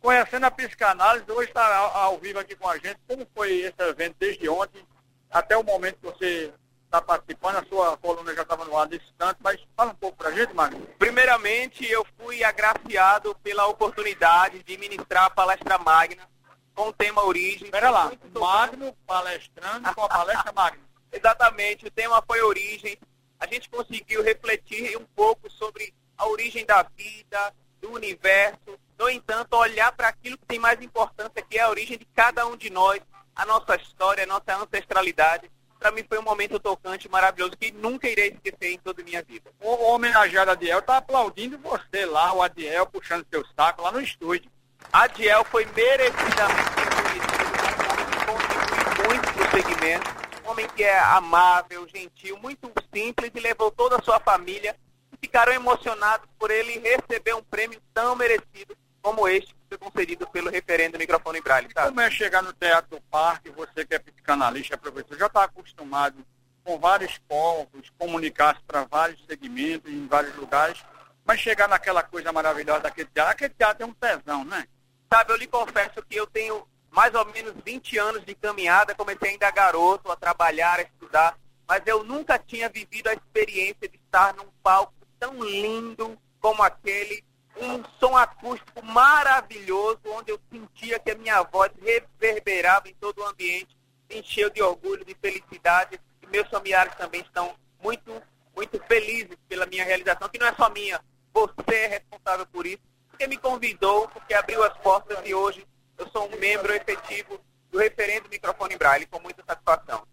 [0.00, 2.98] Conhecendo a psicanálise, hoje está ao, ao vivo aqui com a gente.
[3.06, 4.86] Como foi esse evento desde ontem
[5.30, 6.52] até o momento que você
[6.84, 7.56] está participando?
[7.56, 10.32] A sua coluna já estava no ar desse tanto, mas fala um pouco para a
[10.32, 10.86] gente, Magno.
[10.98, 16.28] Primeiramente, eu fui agraciado pela oportunidade de ministrar a palestra magna
[16.76, 17.64] com o tema origem.
[17.64, 20.87] Espera lá, Magno palestrando com a palestra Magno.
[21.12, 22.98] Exatamente, o tema foi origem.
[23.38, 28.78] A gente conseguiu refletir um pouco sobre a origem da vida, do universo.
[28.98, 32.46] No entanto, olhar para aquilo que tem mais importância, que é a origem de cada
[32.46, 33.00] um de nós,
[33.34, 35.50] a nossa história, a nossa ancestralidade.
[35.78, 39.22] Para mim foi um momento tocante, maravilhoso, que nunca irei esquecer em toda a minha
[39.22, 39.48] vida.
[39.60, 44.50] O, homenageado Adiel tá aplaudindo você lá, o Adiel puxando seu saco lá no estúdio.
[44.92, 47.38] Adiel foi merecidamente reconhecido
[49.06, 50.17] muito para o segmento,
[50.48, 54.74] homem que é amável, gentil, muito simples e levou toda a sua família
[55.12, 60.26] e ficaram emocionados por ele receber um prêmio tão merecido como este que foi concedido
[60.28, 61.72] pelo referendo Microfone Braille.
[61.72, 61.86] Tá?
[61.86, 65.44] Como é chegar no Teatro do Parque, você que é psicanalista, é professor, já está
[65.44, 66.16] acostumado
[66.64, 70.84] com vários povos, comunicar-se para vários segmentos, em vários lugares,
[71.24, 74.66] mas chegar naquela coisa maravilhosa daquele teatro, aquele teatro é um tesão, né?
[75.10, 79.30] Sabe, eu lhe confesso que eu tenho mais ou menos 20 anos de caminhada, comecei
[79.30, 84.34] ainda garoto a trabalhar, a estudar, mas eu nunca tinha vivido a experiência de estar
[84.34, 87.24] num palco tão lindo como aquele,
[87.56, 93.26] um som acústico maravilhoso, onde eu sentia que a minha voz reverberava em todo o
[93.26, 93.76] ambiente,
[94.08, 98.22] me encheu de orgulho, de felicidade, e meus familiares também estão muito,
[98.54, 101.00] muito felizes pela minha realização, que não é só minha,
[101.32, 105.66] você é responsável por isso, porque me convidou, porque abriu as portas e hoje
[105.98, 110.06] eu sou um membro efetivo do referendo Microfone Braille, com muita satisfação.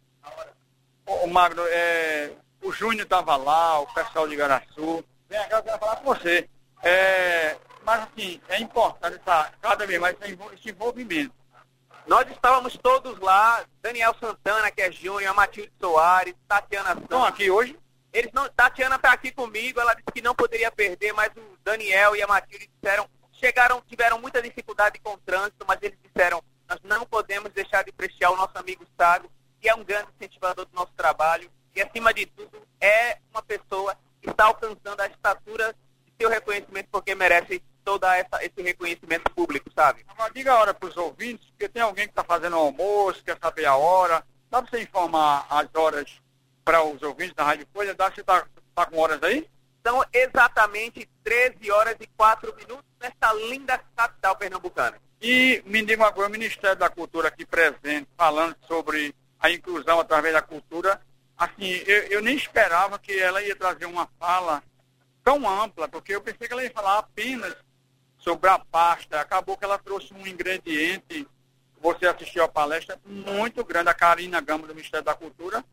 [1.06, 2.32] Ô, Magno, é,
[2.62, 5.06] o Júnior estava lá, o pessoal de Garaçu.
[5.30, 6.50] Vem cá, eu quero falar com você.
[6.84, 11.34] É, mas assim, é importante essa, cada vez mais esse envol- esse envolvimento.
[12.08, 17.04] Nós estávamos todos lá, Daniel Santana, que é Júnior, a Matilde Soares, Tatiana Santos.
[17.04, 17.78] Estão aqui hoje?
[18.14, 22.16] Eles não, Tatiana está aqui comigo, ela disse que não poderia perder, mas o Daniel
[22.16, 23.10] e a Matilde disseram,
[23.40, 27.92] chegaram, tiveram muita dificuldade com o trânsito, mas eles disseram, nós não podemos deixar de
[27.92, 29.30] prestigiar o nosso amigo Sábio,
[29.60, 33.98] que é um grande incentivador do nosso trabalho, e acima de tudo, é uma pessoa
[34.22, 35.76] que está alcançando a estatura
[36.06, 38.06] de seu reconhecimento, porque merece todo
[38.42, 40.04] esse reconhecimento público, sabe?
[40.08, 43.24] Agora diga a hora para os ouvintes, porque tem alguém que está fazendo o almoço,
[43.24, 44.26] quer saber a hora.
[44.50, 46.22] Dá para você informar as horas
[46.64, 47.94] para os ouvintes da Rádio Folha?
[47.94, 49.48] Dá, você está tá com horas aí?
[49.86, 54.98] São exatamente 13 horas e 4 minutos nesta linda capital pernambucana.
[55.22, 60.34] E me diga coisa, o Ministério da Cultura aqui presente, falando sobre a inclusão através
[60.34, 61.00] da cultura,
[61.38, 64.64] assim, eu, eu nem esperava que ela ia trazer uma fala
[65.24, 67.56] tão ampla, porque eu pensei que ela ia falar apenas
[68.18, 69.20] sobre a pasta.
[69.20, 71.28] Acabou que ela trouxe um ingrediente,
[71.80, 75.64] você assistiu a palestra, muito grande, a Karina Gama do Ministério da Cultura,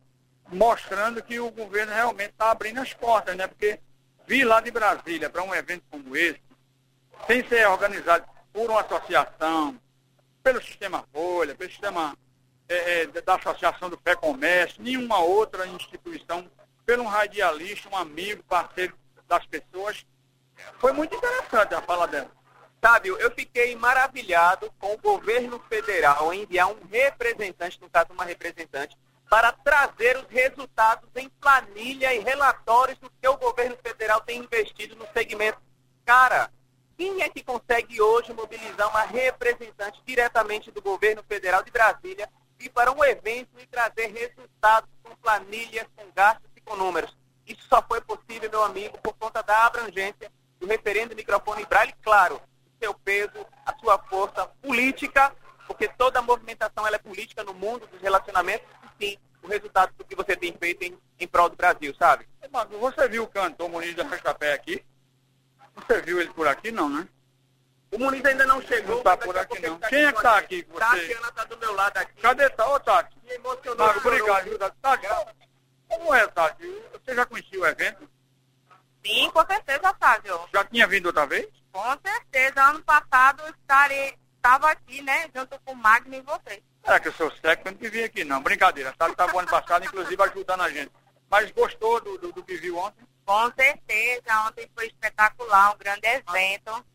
[0.51, 3.47] mostrando que o governo realmente está abrindo as portas, né?
[3.47, 3.79] Porque
[4.27, 6.41] vir lá de Brasília para um evento como esse,
[7.27, 9.79] sem ser organizado por uma associação,
[10.41, 12.15] pelo sistema Folha, pelo sistema
[12.67, 16.49] é, é, da Associação do Fé Comércio, nenhuma outra instituição,
[16.85, 18.93] pelo um radialista, um amigo, parceiro
[19.27, 20.05] das pessoas.
[20.79, 22.29] Foi muito interessante a fala dela.
[22.83, 28.97] Sábio, eu fiquei maravilhado com o governo federal enviar um representante, no caso uma representante,
[29.29, 34.95] para trazer os resultados em planilha e relatórios do que o governo federal tem investido
[34.95, 35.59] no segmento.
[36.05, 36.51] Cara,
[36.97, 42.69] quem é que consegue hoje mobilizar uma representante diretamente do governo federal de Brasília ir
[42.69, 47.15] para um evento e trazer resultados com planilhas, com gastos e com números?
[47.45, 52.41] Isso só foi possível, meu amigo, por conta da abrangência do referendo microfone Braille, claro,
[52.79, 55.35] seu peso, a sua força política,
[55.67, 58.67] porque toda movimentação ela é política no mundo dos relacionamentos,
[58.99, 62.27] e sim, o resultado do que você tem feito em, em prol do Brasil, sabe?
[62.79, 64.83] Você viu o cantor Muniz da Festa Pé aqui?
[65.75, 67.07] Você viu ele por aqui, não, né?
[67.91, 68.97] O Muniz ainda não chegou.
[68.97, 69.77] Não tá por aqui, não.
[69.79, 70.79] Quem é que tá aqui com você?
[70.79, 72.21] Tatiana tá do meu lado aqui.
[72.21, 72.67] Cadê tá?
[72.69, 73.15] Ô, Tati.
[73.23, 73.89] Me emocionou.
[73.97, 74.77] Obrigado, viu, Tati?
[74.81, 75.07] Tati,
[75.87, 76.83] como é, Tati?
[76.91, 78.09] Você já conhecia o evento?
[79.05, 80.39] Sim, com certeza, Fábio.
[80.53, 81.47] Já tinha vindo outra vez?
[81.71, 82.63] Com certeza.
[82.63, 86.61] Ano passado estarei, estava aqui, né, junto com o Magno e você.
[86.83, 88.43] É que eu sou século, não que vim aqui, não.
[88.43, 88.93] Brincadeira.
[88.97, 90.91] Tati estava ano passado, inclusive, ajudando a gente.
[91.29, 93.07] Mas gostou do, do, do que viu ontem?
[93.25, 94.47] Com certeza.
[94.47, 96.85] Ontem foi espetacular, um grande evento.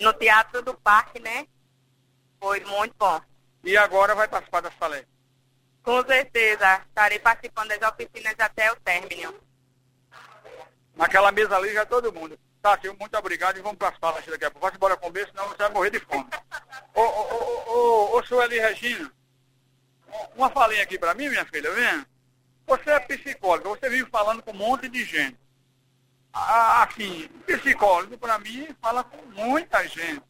[0.00, 1.46] No Teatro do Parque, né?
[2.40, 3.20] Foi muito bom.
[3.62, 5.08] E agora vai participar das palestras?
[5.84, 6.82] Com certeza.
[6.88, 9.34] Estarei participando das oficinas até o término.
[10.96, 12.38] Naquela mesa ali já todo mundo.
[12.62, 14.66] Tati, muito obrigado e vamos para as palestras daqui a pouco.
[14.66, 16.28] Vai embora comer, senão você vai morrer de fome.
[16.94, 19.12] ô, ô, ô, ô, ô, Sueli Regina,
[20.36, 22.06] uma falinha aqui para mim, minha filha, vem.
[22.66, 25.38] Você é psicóloga, você vive falando com um monte de gente.
[26.32, 30.22] Ah, assim, psicólogo, para mim, fala com muita gente.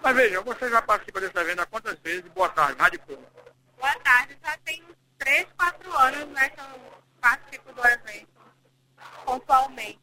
[0.00, 2.30] Mas veja, você já participa desse evento há quantas vezes?
[2.32, 3.30] Boa tarde, Rádio Público.
[3.78, 8.28] Boa tarde, já tem uns 3, 4 anos né, que eu participo do evento,
[9.24, 10.00] pontualmente.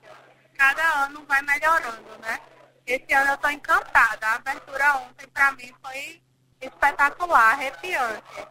[0.62, 2.40] Cada ano vai melhorando, né?
[2.86, 4.28] Esse ano eu estou encantada.
[4.28, 6.22] A abertura ontem, para mim, foi
[6.62, 8.48] espetacular, arrepiante.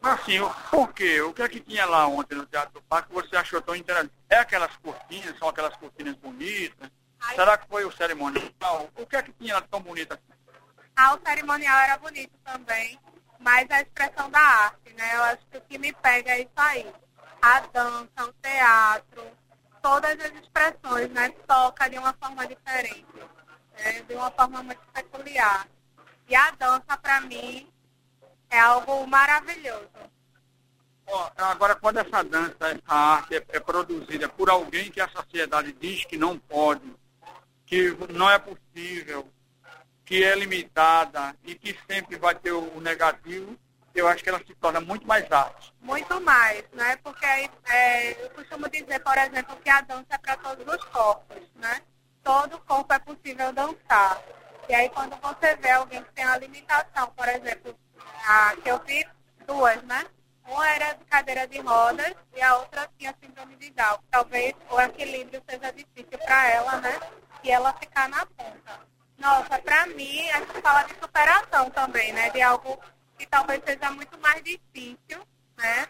[0.00, 0.38] Assim,
[0.70, 1.20] por quê?
[1.22, 3.74] O que é que tinha lá ontem no Teatro do Parque que você achou tão
[3.74, 4.14] interessante?
[4.30, 6.88] É aquelas cortinas, são aquelas cortinas bonitas?
[7.20, 7.34] Ai.
[7.34, 8.88] Será que foi o cerimonial?
[8.96, 10.22] O que é que tinha lá tão bonito assim?
[10.94, 12.96] Ah, o cerimonial era bonito também,
[13.40, 15.16] mas a expressão da arte, né?
[15.16, 16.94] Eu acho que o que me pega é isso aí.
[17.42, 19.36] A dança, o teatro,
[19.84, 21.28] todas as expressões, né?
[21.46, 23.04] Toca de uma forma diferente,
[23.78, 24.00] né?
[24.08, 25.68] de uma forma muito peculiar.
[26.26, 27.70] E a dança, para mim,
[28.48, 29.90] é algo maravilhoso.
[31.06, 35.70] Oh, agora, quando essa dança, essa arte é, é, produzida por alguém que a sociedade
[35.74, 36.90] diz que não pode,
[37.66, 39.28] que não é possível,
[40.02, 43.54] que é limitada e que sempre vai ter o negativo,
[43.94, 45.72] eu acho que ela se torna muito mais arte.
[45.80, 46.96] Muito mais, né?
[46.96, 51.42] Porque é, eu costumo dizer, por exemplo, que a dança é para todos os corpos,
[51.54, 51.80] né?
[52.22, 54.20] Todo corpo é possível dançar.
[54.68, 57.78] E aí quando você vê alguém que tem uma limitação, por exemplo,
[58.26, 59.06] a, que eu vi
[59.46, 60.04] duas, né?
[60.46, 63.98] Uma era de cadeira de rodas e a outra tinha síndrome de Down.
[64.10, 67.00] Talvez o equilíbrio seja difícil para ela, né?
[67.42, 68.80] E ela ficar na ponta.
[69.18, 72.30] Nossa, para mim, a gente fala de superação também, né?
[72.30, 72.78] De algo
[73.18, 75.86] que talvez seja muito mais difícil, né?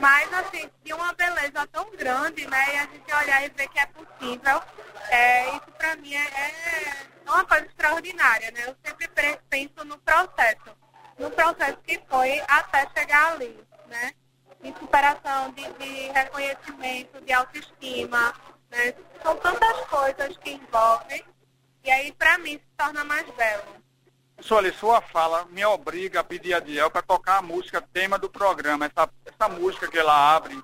[0.00, 2.74] Mas, assim, de uma beleza tão grande, né?
[2.74, 4.62] E a gente olhar e ver que é possível,
[5.08, 8.64] é, isso para mim é, é uma coisa extraordinária, né?
[8.66, 9.08] Eu sempre
[9.48, 10.80] penso no processo
[11.20, 14.12] no processo que foi até chegar ali, né?
[14.64, 18.34] Em superação de, de reconhecimento, de autoestima,
[18.70, 18.94] né?
[19.22, 21.22] São tantas coisas que envolvem
[21.84, 23.80] e aí para mim se torna mais belo.
[24.42, 28.28] Soli, sua fala me obriga a pedir a Diel para tocar a música tema do
[28.28, 30.60] programa, essa, essa música que ela abre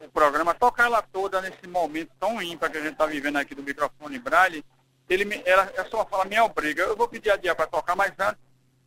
[0.00, 3.54] o programa, tocar ela toda nesse momento tão ímpar que a gente está vivendo aqui
[3.54, 4.64] do microfone Braille,
[5.08, 6.82] ele ela, a sua fala me obriga.
[6.82, 8.40] Eu vou pedir a Diel para tocar, mas antes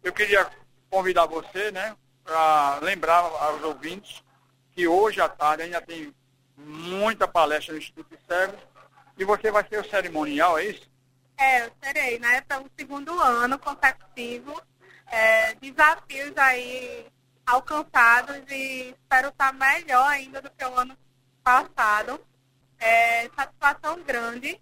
[0.04, 0.50] eu queria
[0.90, 4.24] convidar você, né, para lembrar aos ouvintes
[4.72, 6.14] que hoje à tarde ainda tem
[6.56, 8.60] muita palestra no Instituto de Cegos
[9.18, 10.89] E você vai ser o cerimonial, é isso?
[11.40, 12.42] É, eu serei, né?
[12.42, 14.62] Pelo segundo ano consecutivo.
[15.08, 17.08] É, desafios aí
[17.46, 20.98] alcançados e espero estar melhor ainda do que o ano
[21.42, 22.24] passado.
[22.78, 24.62] É, satisfação grande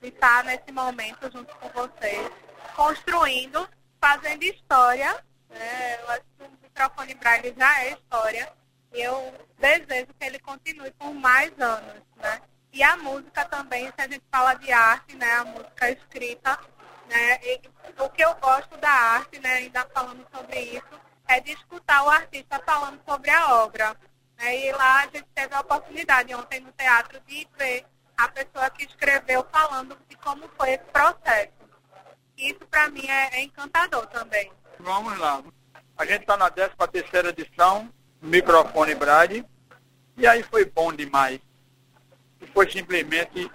[0.00, 2.30] de estar nesse momento junto com vocês,
[2.76, 3.66] construindo,
[3.98, 5.24] fazendo história.
[5.48, 6.00] Né?
[6.02, 8.52] Eu acho que o microfone Braille já é história
[8.92, 12.02] e eu desejo que ele continue por mais anos.
[12.16, 12.42] Né?
[12.74, 15.32] E a música também, se a gente fala de arte, né?
[15.32, 16.58] a música escrita,
[17.08, 17.38] né?
[17.44, 17.60] E
[18.00, 19.48] o que eu gosto da arte, né?
[19.48, 23.96] ainda falando sobre isso, é de escutar o artista falando sobre a obra.
[24.36, 24.66] Né?
[24.66, 28.84] E lá a gente teve a oportunidade ontem no teatro de ver a pessoa que
[28.84, 31.52] escreveu falando de como foi esse processo.
[32.36, 34.50] Isso para mim é, é, encantador também.
[34.80, 35.44] Vamos lá.
[35.96, 37.88] A gente está na 13 terceira edição,
[38.20, 39.46] microfone Brade,
[40.16, 41.40] e aí foi bom demais.
[42.54, 43.50] Foi simplesmente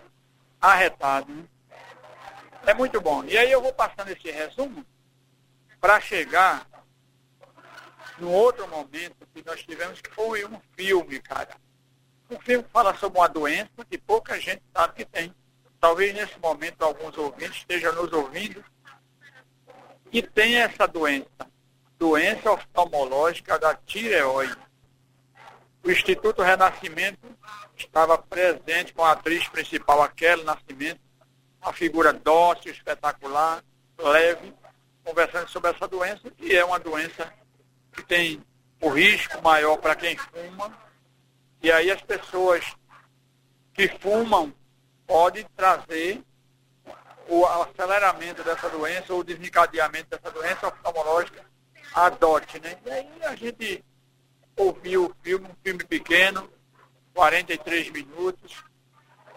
[0.61, 1.33] arretado.
[1.33, 1.43] Né?
[2.67, 3.23] É muito bom.
[3.23, 4.85] E aí eu vou passando esse resumo
[5.79, 6.67] para chegar
[8.17, 11.55] no outro momento que nós tivemos, que foi um filme, cara.
[12.29, 15.33] Um filme que fala sobre uma doença que pouca gente sabe que tem.
[15.79, 18.63] Talvez nesse momento alguns ouvintes estejam nos ouvindo
[20.11, 21.27] e tem essa doença.
[21.97, 24.68] Doença oftalmológica da tireoide.
[25.83, 27.19] O Instituto Renascimento
[27.77, 30.11] estava presente com a atriz principal, a
[30.43, 30.99] Nascimento,
[31.61, 33.63] uma figura dócil, espetacular,
[33.97, 34.53] leve,
[35.03, 37.33] conversando sobre essa doença, que é uma doença
[37.91, 38.43] que tem
[38.81, 40.77] o risco maior para quem fuma,
[41.61, 42.63] e aí as pessoas
[43.73, 44.53] que fumam
[45.05, 46.21] podem trazer
[47.27, 51.45] o aceleramento dessa doença o desencadeamento dessa doença oftalmológica
[51.93, 52.77] a DOT, né?
[52.85, 53.83] E aí a gente
[54.59, 56.49] ouviu o filme, um filme pequeno,
[57.13, 58.63] 43 minutos,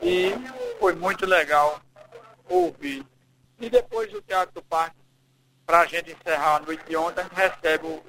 [0.02, 0.32] e
[0.78, 1.80] foi muito legal
[2.48, 3.04] ouvir.
[3.60, 4.96] E depois do Teatro do Parque,
[5.64, 8.02] para a gente encerrar a noite de ontem, recebe o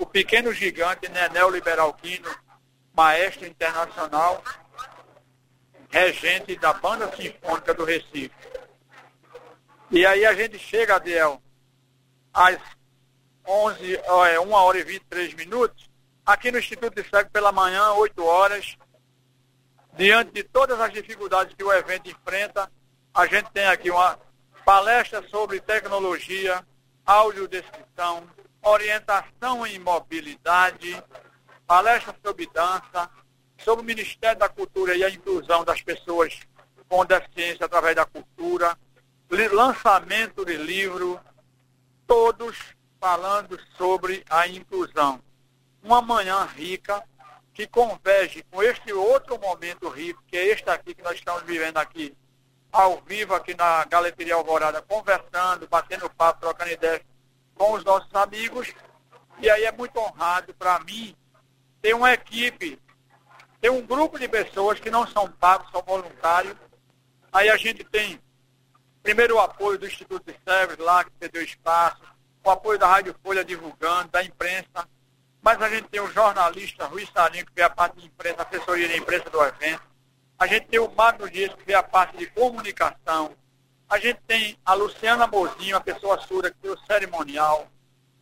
[0.00, 2.34] o pequeno gigante Nenel Liberalquino,
[2.94, 4.42] maestro internacional,
[5.90, 8.32] regente da Banda Sinfônica do Recife.
[9.90, 11.42] E aí a gente chega, Adiel,
[12.32, 12.58] às
[13.46, 15.89] 11, é, 1 hora e 23 minutos,
[16.32, 18.76] aqui no Instituto de Cego pela manhã, 8 horas,
[19.96, 22.70] diante de todas as dificuldades que o evento enfrenta,
[23.12, 24.18] a gente tem aqui uma
[24.64, 26.64] palestra sobre tecnologia,
[27.04, 28.22] audiodescrição,
[28.62, 31.02] orientação em mobilidade,
[31.66, 33.10] palestra sobre dança,
[33.58, 36.38] sobre o Ministério da Cultura e a inclusão das pessoas
[36.88, 38.78] com deficiência através da cultura,
[39.52, 41.20] lançamento de livro,
[42.06, 42.56] todos
[43.00, 45.20] falando sobre a inclusão.
[45.82, 47.02] Uma manhã rica
[47.54, 51.78] que converge com este outro momento rico, que é este aqui que nós estamos vivendo
[51.78, 52.16] aqui,
[52.72, 57.02] ao vivo aqui na Galeteria Alvorada, conversando, batendo papo, trocando ideias
[57.54, 58.72] com os nossos amigos.
[59.40, 61.16] E aí é muito honrado para mim
[61.82, 62.78] ter uma equipe,
[63.60, 66.56] ter um grupo de pessoas que não são pagos, são voluntários.
[67.32, 68.20] Aí a gente tem,
[69.02, 72.02] primeiro, o apoio do Instituto de Sérvios, lá que cedeu espaço,
[72.44, 74.88] o apoio da Rádio Folha divulgando, da imprensa.
[75.42, 78.88] Mas a gente tem o jornalista Rui Sarinho, que vê a parte de imprensa, assessoria
[78.88, 79.82] de imprensa do evento.
[80.38, 83.34] A gente tem o Magno Dias, que vê a parte de comunicação.
[83.88, 87.66] A gente tem a Luciana Mozinho, a pessoa surda, que fez o cerimonial.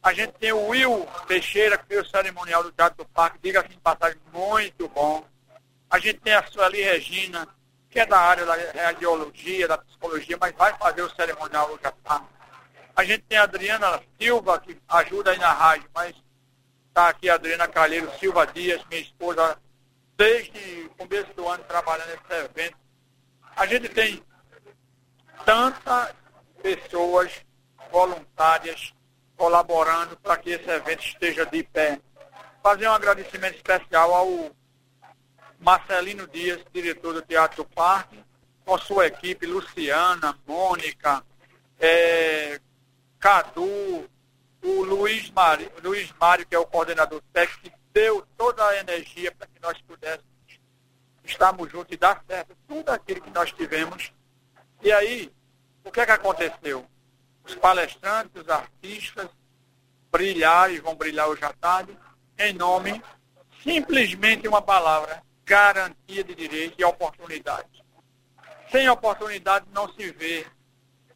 [0.03, 3.61] A gente tem o Will Teixeira, que fez o cerimonial do Teatro do Parque, diga
[3.61, 5.25] assim de passagem, muito bom.
[5.91, 7.49] A gente tem a Sueli Regina,
[7.91, 8.55] que é da área da
[8.85, 12.29] radiologia, da psicologia, mas vai fazer o cerimonial do Japão.
[12.95, 16.15] A gente tem a Adriana Silva, que ajuda aí na rádio, mas
[16.99, 19.57] está aqui a Adriana Calheiro Silva Dias, minha esposa,
[20.17, 22.77] desde o começo do ano trabalhando nesse evento.
[23.55, 24.21] A gente tem
[25.45, 26.13] tantas
[26.61, 27.31] pessoas
[27.93, 28.93] voluntárias
[29.37, 32.01] colaborando para que esse evento esteja de pé.
[32.65, 34.51] Fazer um agradecimento especial ao
[35.61, 38.19] Marcelino Dias, diretor do Teatro Parque,
[38.65, 41.23] com sua equipe, Luciana, Mônica,
[41.79, 42.61] é,
[43.21, 44.11] Cadu,
[44.63, 49.47] o Luiz Mário, Luiz Mário, que é o coordenador técnico, deu toda a energia para
[49.47, 50.25] que nós pudéssemos
[51.25, 54.13] estarmos juntos e dar certo tudo aquilo que nós tivemos
[54.81, 55.33] e aí,
[55.85, 56.87] o que é que aconteceu?
[57.45, 59.29] Os palestrantes, os artistas,
[60.11, 61.99] brilharam e vão brilhar hoje à tarde,
[62.39, 63.03] em nome,
[63.63, 67.85] simplesmente uma palavra, garantia de direito e oportunidade.
[68.71, 70.47] Sem oportunidade não se vê.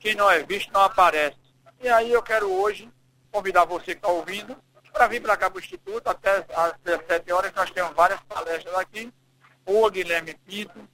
[0.01, 1.37] Quem não é visto não aparece.
[1.81, 2.91] E aí eu quero hoje
[3.33, 4.57] convidar você que está ouvindo
[4.93, 8.75] para vir para cá para o Instituto, até às 17 horas nós temos várias palestras
[8.77, 9.13] aqui.
[9.65, 10.87] O Guilherme Pinto,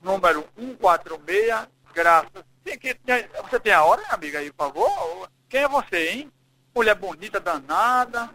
[0.00, 2.44] número 146, graças.
[3.42, 5.30] Você tem a hora, amiga, aí, por favor?
[5.48, 6.32] Quem é você, hein?
[6.74, 8.30] Mulher bonita, danada,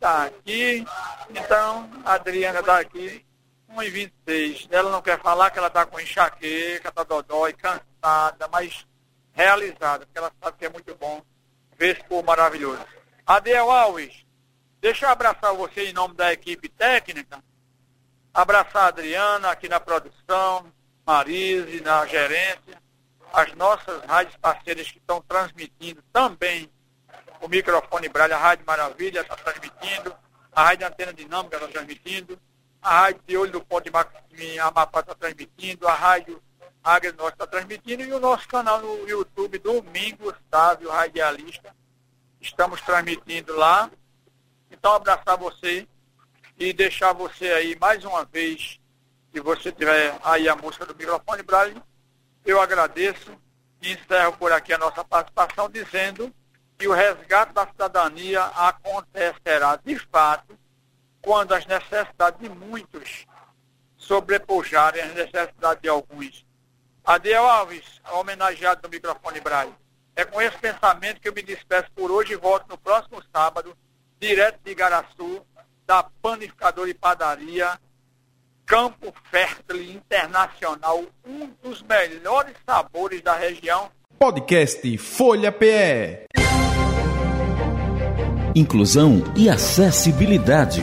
[0.00, 0.86] tá aqui.
[1.28, 3.26] Então, a Adriana está aqui,
[3.74, 4.68] 1h26.
[4.70, 8.86] Ela não quer falar que ela está com enxaqueca, tá dodói, cansada, mas
[9.32, 11.20] realizada, porque ela sabe que é muito bom
[11.76, 12.86] ver esse povo maravilhoso.
[13.26, 14.26] Adel Alves,
[14.80, 17.42] deixa eu abraçar você em nome da equipe técnica.
[18.34, 20.72] Abraçar a Adriana aqui na produção,
[21.06, 22.80] Marise na gerência,
[23.32, 26.70] as nossas rádios parceiras que estão transmitindo também
[27.40, 30.14] o microfone Braille, a Rádio Maravilha está transmitindo,
[30.52, 32.38] a Rádio Antena Dinâmica está transmitindo,
[32.80, 33.90] a Rádio de Olho do Ponte
[34.30, 36.40] de Amapá está transmitindo, a Rádio
[36.82, 38.02] Águia Norte está transmitindo.
[38.02, 41.74] E o nosso canal no YouTube, Domingos Sávio Radialista,
[42.42, 43.90] estamos transmitindo lá.
[44.70, 45.86] Então, abraçar você
[46.58, 48.80] e deixar você aí mais uma vez,
[49.32, 51.82] se você tiver aí a música do microfone Braille,
[52.44, 53.30] eu agradeço
[53.80, 56.34] e encerro por aqui a nossa participação dizendo
[56.76, 60.58] que o resgate da cidadania acontecerá de fato
[61.20, 63.26] quando as necessidades de muitos
[63.96, 66.44] sobrepujarem as necessidades de alguns.
[67.04, 69.81] Adiel Alves, homenageado no microfone Braille.
[70.14, 73.76] É com esse pensamento que eu me despeço por hoje e volto no próximo sábado,
[74.20, 75.42] direto de Igaraçu,
[75.86, 77.78] da Panificadora e Padaria,
[78.66, 83.90] Campo Fértil Internacional, um dos melhores sabores da região.
[84.18, 86.26] Podcast Folha PE.
[88.54, 90.82] Inclusão e acessibilidade.